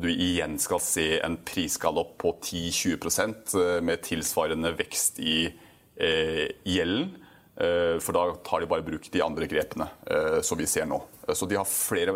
du 0.00 0.08
igjen 0.10 0.56
skal 0.60 0.80
se 0.82 1.06
en 1.20 1.36
prisgalopp 1.46 2.16
på 2.24 2.32
10-20% 2.40 3.54
med 3.84 4.02
tilsvarende 4.08 4.72
vekst 4.80 5.20
i 5.20 5.36
Eh, 6.00 6.48
gjelden. 6.64 7.16
Eh, 7.56 7.98
for 8.00 8.12
da 8.12 8.34
tar 8.44 8.60
de 8.60 8.66
bare 8.66 8.82
bruk 8.82 9.10
de 9.12 9.20
andre 9.20 9.44
grepene 9.44 9.84
eh, 10.08 10.38
som 10.40 10.56
vi 10.56 10.64
ser 10.66 10.86
nå. 10.88 10.96
Så 11.36 11.44
de 11.44 11.58
har 11.60 11.68
flere 11.68 12.14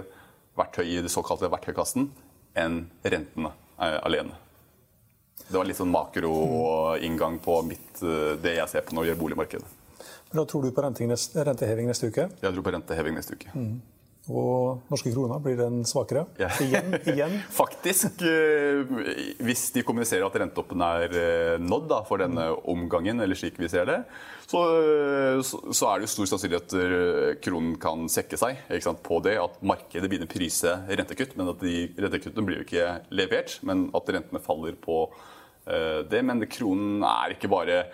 verktøy 0.57 0.87
i 0.89 1.03
det 1.05 1.13
såkalte 1.13 1.51
verktøykassen 1.53 2.09
enn 2.57 2.79
rentene 3.05 3.51
alene. 3.77 4.39
Det 5.49 5.57
var 5.59 5.69
litt 5.69 5.79
sånn 5.79 5.93
makroinngang 5.93 7.41
på 7.45 7.59
mitt, 7.69 8.01
det 8.01 8.55
jeg 8.57 8.71
ser 8.73 8.87
på 8.87 8.97
når 8.97 9.05
det 9.05 9.11
gjelder 9.13 9.25
boligmarkedet. 9.25 9.73
Men 10.31 10.41
da 10.41 10.45
tror 10.51 10.65
du 10.65 10.73
på 10.75 10.83
renteheving 10.83 11.87
neste 11.91 12.09
uke? 12.11 12.29
Jeg 12.41 12.55
tror 12.55 12.65
på 12.67 12.73
renteheving 12.75 13.15
neste 13.15 13.37
uke. 13.39 13.53
Mm. 13.55 13.77
Og 14.33 14.87
norske 14.89 15.11
kroner, 15.13 15.41
blir 15.45 15.59
den 15.59 15.83
svakere? 15.85 16.25
Ja. 16.41 16.49
Igjen? 16.65 16.97
igjen? 17.13 17.35
Faktisk. 17.61 18.23
Eh, 18.25 18.81
hvis 19.45 19.67
de 19.75 19.85
kommuniserer 19.85 20.25
at 20.25 20.39
rentetoppen 20.41 20.81
er 20.87 21.17
eh, 21.21 21.57
nådd 21.61 21.91
da, 21.93 21.99
for 22.09 22.23
denne 22.25 22.49
omgangen, 22.73 23.21
eller 23.21 23.37
slik 23.37 23.61
vi 23.61 23.69
ser 23.69 23.85
det, 23.91 23.99
så, 24.49 24.63
så 25.45 25.91
er 25.91 26.01
det 26.01 26.09
jo 26.09 26.13
stor 26.15 26.31
sannsynlighet 26.33 26.73
at 26.73 26.79
eh, 26.81 27.37
kronen 27.45 27.77
kan 27.81 28.09
sekke 28.13 28.41
seg 28.41 28.65
sant, 28.85 29.05
på 29.05 29.21
det. 29.25 29.37
At 29.43 29.61
markedet 29.61 30.09
begynner 30.09 30.31
å 30.31 30.35
prise 30.35 30.73
rentekutt, 30.89 31.37
men 31.37 31.53
at 31.53 31.61
de 31.63 31.77
rentekuttene 32.07 32.49
blir 32.49 32.63
jo 32.63 32.67
ikke 32.67 32.91
levert. 33.13 33.59
Men 33.69 33.91
at 33.95 34.09
rentene 34.17 34.43
faller 34.45 34.81
på 34.81 35.05
det. 35.65 36.21
Men 36.27 36.43
kronen 36.51 37.07
er 37.09 37.37
ikke 37.37 37.53
bare 37.53 37.87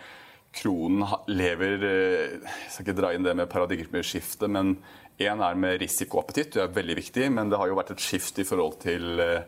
Kronen 0.51 1.05
lever 1.31 1.85
Jeg 1.87 2.71
skal 2.73 2.83
ikke 2.83 2.97
dra 2.99 3.13
inn 3.15 3.23
det 3.23 3.37
med 3.39 3.47
paradigmeskiftet, 3.53 4.51
men 4.51 4.73
Én 5.21 5.43
er 5.45 5.57
med 5.59 5.77
risikoappetitt, 5.83 6.55
det 6.55 6.63
er 6.63 6.73
veldig 6.73 6.97
viktig, 6.97 7.27
men 7.35 7.51
det 7.53 7.59
har 7.61 7.69
jo 7.69 7.77
vært 7.77 7.93
et 7.93 8.01
skift 8.01 8.39
i 8.41 8.47
forhold 8.49 8.79
til 8.81 9.21
eh, 9.21 9.43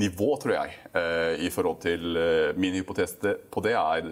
nivå, 0.00 0.30
tror 0.40 0.54
jeg. 0.54 0.76
Eh, 0.96 1.44
I 1.44 1.50
forhold 1.52 1.82
til 1.84 2.16
eh, 2.16 2.56
Min 2.56 2.78
hypotese 2.78 3.34
på 3.52 3.62
det 3.64 3.74
er 3.76 4.08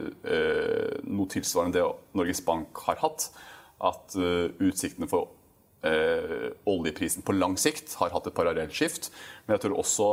noe 1.07 1.31
tilsvarende 1.33 1.79
det 1.79 1.87
Norges 2.21 2.45
Bank 2.45 2.85
har 2.89 3.01
hatt. 3.01 3.31
At 3.77 4.15
utsiktene 4.17 5.05
for 5.09 5.36
oljeprisen 6.69 7.25
på 7.27 7.35
lang 7.37 7.57
sikt 7.61 7.95
har 8.01 8.13
hatt 8.15 8.29
et 8.29 8.37
parallelt 8.37 8.75
skift. 8.75 9.11
Men 9.47 9.57
jeg 9.57 9.67
tror 9.67 9.81
også 9.83 10.09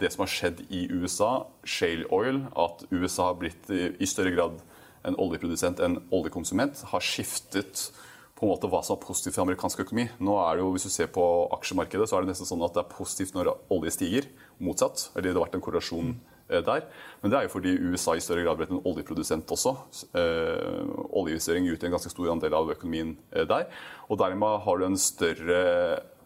det 0.00 0.12
som 0.14 0.24
har 0.24 0.32
skjedd 0.32 0.62
i 0.72 0.86
USA, 0.92 1.32
shale 1.64 2.08
oil, 2.14 2.44
at 2.56 2.84
USA 2.90 3.30
har 3.30 3.40
blitt 3.40 3.70
i 3.72 4.08
større 4.08 4.34
grad 4.36 4.62
en 5.08 5.18
oljeprodusent 5.20 5.82
enn 5.82 5.98
oljekonsument, 6.14 6.84
har 6.92 7.04
skiftet 7.04 7.90
på 8.42 8.46
en 8.46 8.56
måte 8.56 8.66
hva 8.66 8.80
som 8.82 8.96
er 8.96 9.04
positivt 9.04 9.36
for 9.36 9.44
amerikansk 9.44 9.84
økonomi. 9.84 10.08
Nå 10.18 10.34
er 10.42 10.56
det 10.56 10.64
jo, 10.64 10.72
Hvis 10.74 10.88
du 10.88 10.90
ser 10.90 11.06
på 11.14 11.24
aksjemarkedet, 11.54 12.08
så 12.10 12.16
er 12.16 12.24
det 12.24 12.32
nesten 12.32 12.48
sånn 12.48 12.64
at 12.66 12.74
det 12.74 12.82
er 12.82 12.94
positivt 12.96 13.36
når 13.36 13.52
olje 13.70 13.92
stiger. 13.94 14.26
Motsatt. 14.58 15.10
Eller 15.14 15.30
det 15.30 15.38
har 15.38 15.44
vært 15.44 15.54
en 15.60 15.62
korrelasjon 15.62 16.10
eh, 16.16 16.31
der. 16.60 16.84
Men 17.22 17.32
det 17.32 17.38
er 17.38 17.46
jo 17.46 17.54
fordi 17.54 17.74
USA 17.80 18.16
i 18.16 18.22
større 18.24 18.44
grad 18.44 18.60
ble 18.60 18.68
en 18.68 18.82
oljeprodusent 18.84 19.50
også. 19.56 19.72
Eh, 20.18 20.82
Oljeinvestering 21.08 21.70
utgjør 21.70 21.88
en 21.88 21.96
ganske 21.96 22.12
stor 22.12 22.32
andel 22.34 22.56
av 22.58 22.72
økonomien 22.74 23.14
eh, 23.32 23.46
der. 23.48 23.68
Og 24.12 24.20
dermed 24.20 24.64
har 24.66 24.80
du 24.80 24.86
en 24.86 25.00
større 25.00 25.60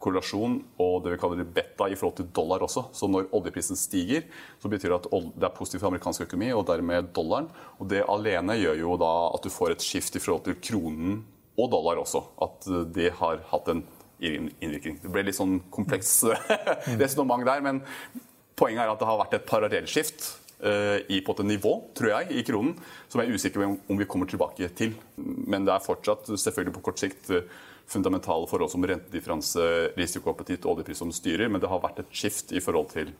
korrelasjon 0.02 0.58
og 0.82 0.98
det 1.04 1.14
vi 1.14 1.20
kaller 1.20 1.48
beta 1.56 1.88
i 1.88 1.96
forhold 1.98 2.18
til 2.18 2.28
dollar 2.36 2.64
også. 2.66 2.88
Så 2.96 3.08
når 3.10 3.30
oljeprisen 3.36 3.78
stiger, 3.78 4.26
så 4.62 4.70
betyr 4.72 4.92
det 4.92 4.98
at 4.98 5.30
det 5.36 5.48
er 5.48 5.56
positivt 5.56 5.82
for 5.82 5.90
amerikansk 5.90 6.26
økonomi 6.26 6.52
og 6.54 6.66
dermed 6.68 7.12
dollaren. 7.16 7.48
Og 7.80 7.88
det 7.90 8.04
alene 8.10 8.58
gjør 8.60 8.82
jo 8.82 8.98
da 9.00 9.12
at 9.32 9.46
du 9.46 9.52
får 9.52 9.76
et 9.76 9.86
skift 9.86 10.18
i 10.18 10.22
forhold 10.22 10.46
til 10.46 10.58
kronen 10.60 11.22
og 11.56 11.70
dollar 11.72 12.02
også. 12.02 12.22
At 12.44 12.68
eh, 12.70 12.86
det 12.98 13.12
har 13.20 13.42
hatt 13.52 13.72
en 13.72 13.84
innvirkning. 14.20 15.00
Det 15.02 15.12
ble 15.12 15.26
litt 15.26 15.36
sånn 15.36 15.58
kompleks 15.72 16.22
resonnement 17.02 17.44
der, 17.44 17.64
men 17.64 17.82
poenget 18.56 18.84
er 18.84 18.92
at 18.92 19.00
det 19.00 19.08
har 19.08 19.20
vært 19.20 19.38
et 19.38 19.46
parallellskift 19.48 20.26
uh, 20.64 20.98
i 21.12 21.20
på 21.24 21.36
et 21.36 21.46
nivå, 21.46 21.76
tror 21.96 22.12
jeg, 22.12 22.40
i 22.40 22.44
kronen, 22.46 22.74
som 23.08 23.22
jeg 23.22 23.30
er 23.30 23.38
usikker 23.38 23.62
på 23.62 23.70
om 23.92 24.00
vi 24.00 24.08
kommer 24.10 24.30
tilbake 24.30 24.70
til. 24.78 24.96
Men 25.16 25.68
det 25.68 25.74
er 25.74 25.84
fortsatt, 25.84 26.32
selvfølgelig 26.32 26.76
på 26.78 26.84
kort 26.88 27.02
sikt, 27.02 27.30
uh, 27.30 27.44
fundamentale 27.86 28.48
forhold 28.50 28.72
som 28.72 28.84
rentedifferanse, 28.84 29.62
risikoappetitt 29.94 30.66
og 30.66 30.76
oljepris 30.76 31.04
som 31.04 31.12
styrer, 31.14 31.50
men 31.52 31.62
det 31.62 31.70
har 31.70 31.82
vært 31.84 32.02
et 32.02 32.14
skift 32.14 32.50
i 32.56 32.62
forhold 32.64 32.90
til 32.96 33.12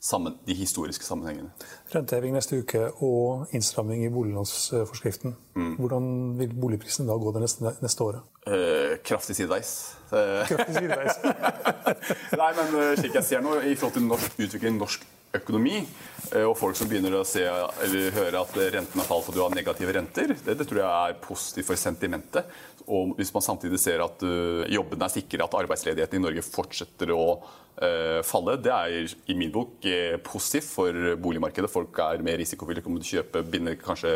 sammen, 0.00 0.36
de 0.46 0.54
historiske 0.54 1.04
sammenhengene. 1.04 1.50
Renteheving 1.92 2.36
neste 2.36 2.60
uke 2.62 2.84
og 3.04 3.50
innstramming 3.54 4.04
i 4.06 4.12
boliglånsforskriften. 4.14 5.34
Mm. 5.58 5.72
Hvordan 5.80 6.10
vil 6.38 6.54
boligprisen 6.54 7.08
da 7.10 7.18
gå 7.18 7.34
det 7.34 7.42
neste, 7.44 7.74
neste 7.82 8.06
året? 8.06 8.37
Eh, 8.48 8.96
kraftig 9.04 9.36
sideveis. 9.36 9.70
kraftig 10.48 10.78
sideveis. 10.78 11.18
Nei, 12.40 12.50
men 12.56 12.74
uh, 12.74 12.92
slik 12.96 13.18
jeg 13.18 13.26
ser 13.26 13.44
nå, 13.44 13.58
i 13.60 13.76
forhold 13.76 13.98
til 13.98 14.06
norsk 14.08 14.38
utvikling 14.46 14.78
norsk 14.80 15.04
økonomi, 15.36 15.82
og 16.40 16.54
folk 16.56 16.76
som 16.78 16.88
begynner 16.88 17.18
å 17.18 17.26
se 17.28 17.42
eller 17.44 18.14
høre 18.16 18.40
at 18.40 18.54
rentene 18.72 19.04
falt 19.04 19.26
for 19.26 19.36
du 19.36 19.42
har 19.42 19.52
negative 19.52 19.92
renter, 19.92 20.32
det, 20.32 20.54
det, 20.56 20.64
tror 20.64 20.80
jeg 20.80 20.88
er 20.88 21.18
positivt 21.20 21.68
for 21.68 21.80
sentimentet. 21.80 22.48
Og 22.88 23.12
hvis 23.18 23.32
man 23.34 23.44
samtidig 23.44 23.80
ser 23.82 24.00
at 24.00 24.22
uh, 24.24 24.64
jobbene 24.72 25.04
er 25.04 25.12
sikre, 25.12 25.44
at 25.44 25.56
arbeidsledigheten 25.58 26.18
i 26.18 26.24
Norge 26.24 26.44
fortsetter 26.46 27.12
å 27.12 27.24
uh, 27.36 28.20
falle, 28.24 28.56
det 28.64 28.72
er 28.72 29.12
i 29.28 29.36
min 29.36 29.52
bok 29.52 29.84
uh, 29.84 30.16
positivt 30.24 30.70
for 30.70 31.12
boligmarkedet. 31.20 31.68
Folk 31.72 32.00
er 32.06 32.24
mer 32.24 32.40
risikovillige, 32.40 32.86
kommer 32.86 33.04
til 33.04 33.10
å 33.10 33.20
kjøpe, 33.20 33.44
binder 33.52 33.76
kanskje 33.82 34.14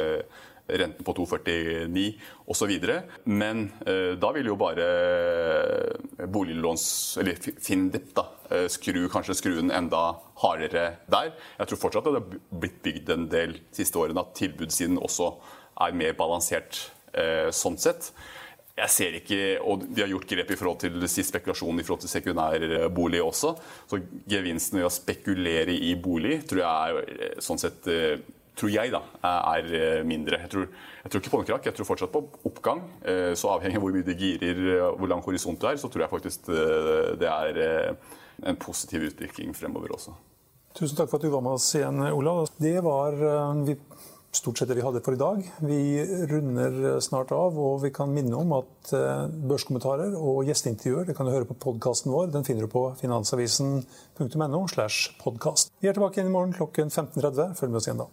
renten 0.66 1.05
på 1.05 1.14
2,49 1.14 2.12
osv. 2.46 2.72
Men 3.25 3.64
eh, 3.87 4.14
da 4.20 4.33
vil 4.37 4.51
jo 4.53 4.59
bare 4.61 4.88
boliglåns... 6.33 7.18
Eller 7.20 7.38
Findip 7.62 8.12
da, 8.16 8.27
eh, 8.51 8.68
skru 8.72 9.05
kanskje 9.12 9.38
skruen 9.38 9.72
enda 9.75 10.05
hardere 10.42 10.87
der. 11.11 11.33
Jeg 11.59 11.70
tror 11.70 11.83
fortsatt 11.87 12.07
at 12.11 12.14
det 12.16 12.22
har 12.22 12.61
blitt 12.62 12.83
bygd 12.85 13.14
en 13.14 13.27
del 13.33 13.59
siste 13.75 14.01
årene 14.01 14.25
at 14.25 14.37
tilbudssiden 14.38 15.01
også 15.03 15.35
er 15.83 15.98
mer 15.98 16.14
balansert 16.18 16.87
eh, 17.16 17.51
sånn 17.55 17.81
sett. 17.81 18.12
Jeg 18.72 18.88
ser 18.88 19.16
ikke, 19.18 19.38
og 19.68 19.83
De 19.85 20.01
har 20.01 20.09
gjort 20.09 20.31
grep 20.31 20.51
i 20.55 20.57
forhold 20.57 20.79
til 20.81 20.94
spekulasjon 21.05 21.81
i 21.81 21.85
forhold 21.85 22.07
til 22.07 22.12
sekundærbolig 22.14 23.20
også. 23.20 23.53
Så 23.90 24.01
gevinsten 24.31 24.81
ved 24.81 24.88
å 24.88 24.92
spekulere 24.94 25.75
i 25.77 25.92
bolig 26.01 26.40
tror 26.48 26.62
jeg 26.62 27.03
er 27.03 27.18
eh, 27.18 27.42
sånn 27.44 27.61
sett 27.61 27.90
tror 28.59 28.73
jeg, 28.73 28.93
da, 28.93 29.01
er 29.25 29.71
eh, 29.77 30.01
mindre. 30.07 30.41
Jeg 30.45 30.53
tror, 30.53 30.67
jeg 31.03 31.12
tror 31.12 31.23
ikke 31.23 31.35
på 31.35 31.41
en 31.43 31.49
krakk, 31.53 31.69
jeg 31.69 31.79
tror 31.79 31.88
fortsatt 31.88 32.12
på 32.12 32.25
oppgang. 32.49 32.83
Eh, 33.01 33.33
så 33.38 33.55
avhengig 33.55 33.81
av 33.81 33.87
hvor 33.87 33.95
mye 33.97 34.07
det 34.07 34.19
girer, 34.21 34.61
hvor 34.99 35.11
lang 35.11 35.25
horisont 35.25 35.61
det 35.62 35.73
er, 35.73 35.81
så 35.81 35.91
tror 35.93 36.05
jeg 36.05 36.12
faktisk 36.12 36.53
eh, 36.53 37.15
det 37.21 37.31
er 37.33 37.97
en 38.49 38.61
positiv 38.61 39.09
utvikling 39.09 39.57
fremover 39.57 39.97
også. 39.97 40.15
Tusen 40.77 40.97
takk 40.97 41.11
for 41.11 41.21
at 41.21 41.27
du 41.27 41.33
var 41.33 41.45
med 41.45 41.59
oss 41.59 41.69
igjen, 41.77 42.01
Olav. 42.12 42.47
Det 42.61 42.79
var 42.85 43.19
stort 44.33 44.57
sett 44.57 44.71
det 44.71 44.79
vi 44.79 44.85
hadde 44.85 45.03
for 45.05 45.17
i 45.17 45.21
dag. 45.21 45.43
Vi 45.69 45.81
runder 46.31 46.97
snart 47.05 47.35
av, 47.37 47.59
og 47.61 47.83
vi 47.83 47.93
kan 47.93 48.12
minne 48.12 48.41
om 48.41 48.55
at 48.57 48.95
børskommentarer 49.53 50.17
og 50.17 50.49
gjesteintervjuer 50.49 51.11
det 51.11 51.19
kan 51.19 51.29
du 51.29 51.35
høre 51.35 51.49
på 51.51 51.59
podkasten 51.69 52.12
vår. 52.15 52.33
Den 52.33 52.49
finner 52.49 52.65
du 52.65 52.73
på 52.73 52.87
finansavisen.no. 53.05 54.65
slash 54.73 55.12
podcast. 55.21 55.73
Vi 55.85 55.93
er 55.93 55.97
tilbake 56.01 56.21
igjen 56.21 56.33
i 56.33 56.37
morgen 56.41 56.57
klokken 56.57 56.88
15.30. 56.88 57.53
Følg 57.61 57.77
med 57.77 57.83
oss 57.83 57.92
igjen 57.92 58.05
da. 58.07 58.13